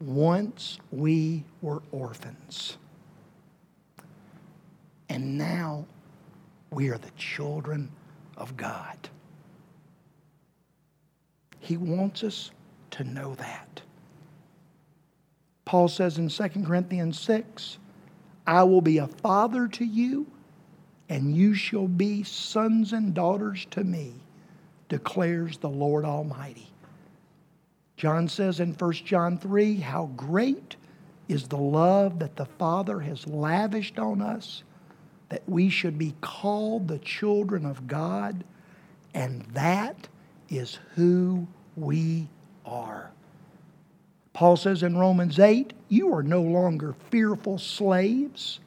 [0.00, 2.78] once we were orphans.
[5.08, 5.84] And now
[6.70, 7.90] we are the children
[8.36, 9.08] of God.
[11.58, 12.50] He wants us
[12.92, 13.82] to know that.
[15.64, 17.78] Paul says in 2 Corinthians 6,
[18.46, 20.26] I will be a father to you
[21.10, 24.14] and you shall be sons and daughters to me,
[24.88, 26.68] declares the Lord Almighty.
[27.96, 30.76] John says in 1 John 3 how great
[31.28, 34.62] is the love that the Father has lavished on us,
[35.28, 38.44] that we should be called the children of God,
[39.12, 40.08] and that
[40.48, 41.46] is who
[41.76, 42.28] we
[42.64, 43.10] are.
[44.32, 48.60] Paul says in Romans 8, You are no longer fearful slaves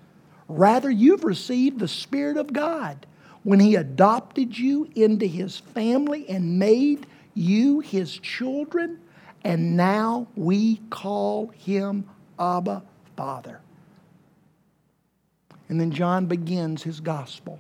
[0.47, 3.05] Rather, you've received the Spirit of God
[3.43, 8.99] when He adopted you into His family and made you His children,
[9.43, 12.83] and now we call Him Abba
[13.15, 13.59] Father.
[15.69, 17.59] And then John begins his gospel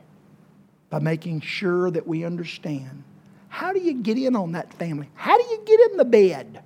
[0.89, 3.03] by making sure that we understand
[3.49, 5.09] how do you get in on that family?
[5.15, 6.63] How do you get in the bed?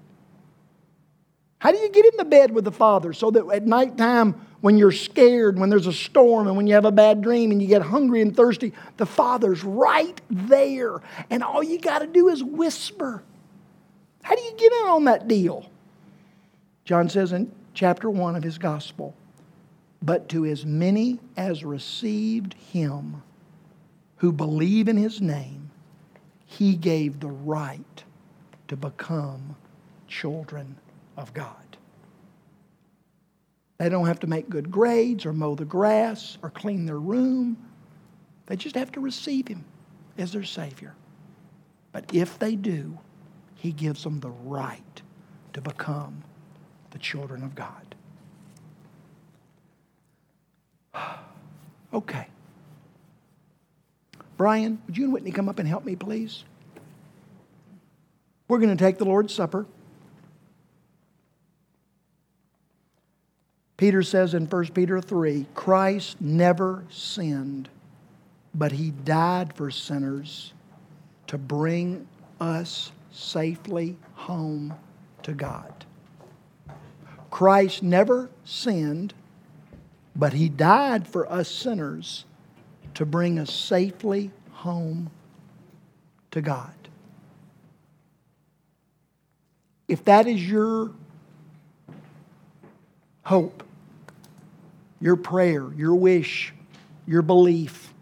[1.60, 4.78] How do you get in the bed with the Father so that at nighttime when
[4.78, 7.68] you're scared, when there's a storm, and when you have a bad dream and you
[7.68, 11.02] get hungry and thirsty, the Father's right there.
[11.30, 13.24] And all you got to do is whisper.
[14.24, 15.70] How do you get in on that deal?
[16.86, 19.14] John says in chapter 1 of his gospel,
[20.02, 23.22] But to as many as received him
[24.18, 25.70] who believe in his name,
[26.46, 28.04] He gave the right
[28.68, 29.56] to become
[30.08, 30.78] children
[31.16, 31.67] of God.
[33.78, 37.58] They don't have to make good grades or mow the grass or clean their room.
[38.48, 39.66] They just have to receive Him
[40.18, 40.96] as their Savior.
[41.92, 42.98] But if they do,
[43.56, 45.02] He gives them the right
[45.54, 46.24] to become
[46.92, 47.96] the children of God.
[51.94, 52.28] Okay.
[54.36, 56.44] Brian, would you and Whitney come up and help me, please?
[58.48, 59.66] We're going to take the Lord's Supper.
[63.78, 67.70] Peter says in 1 Peter 3 Christ never sinned,
[68.54, 70.54] but he died for sinners
[71.28, 72.08] to bring
[72.42, 74.74] us safely home
[75.22, 75.86] to God.
[77.30, 79.14] Christ never sinned,
[80.16, 82.26] but he died for us sinners
[82.96, 85.12] to bring us safely home
[86.32, 86.74] to God.
[89.88, 90.92] If that is your
[93.24, 93.64] hope,
[95.00, 96.54] your prayer, your wish,
[97.06, 97.94] your belief,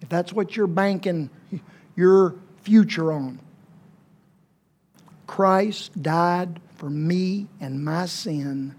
[0.00, 1.30] if that's what you're banking
[1.96, 3.40] your future on,
[5.26, 8.74] Christ died for me and my sin.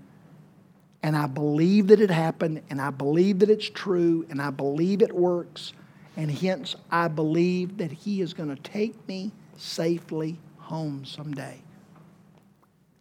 [1.04, 5.02] And I believe that it happened, and I believe that it's true, and I believe
[5.02, 5.74] it works,
[6.16, 11.62] and hence I believe that He is going to take me safely home someday.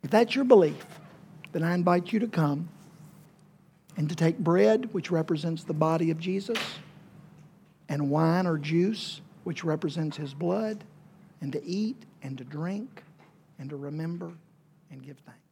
[0.03, 0.85] If that's your belief,
[1.53, 2.69] then I invite you to come
[3.97, 6.59] and to take bread, which represents the body of Jesus,
[7.89, 10.85] and wine or juice, which represents His blood,
[11.41, 13.03] and to eat and to drink
[13.59, 14.33] and to remember
[14.91, 15.46] and give thanks.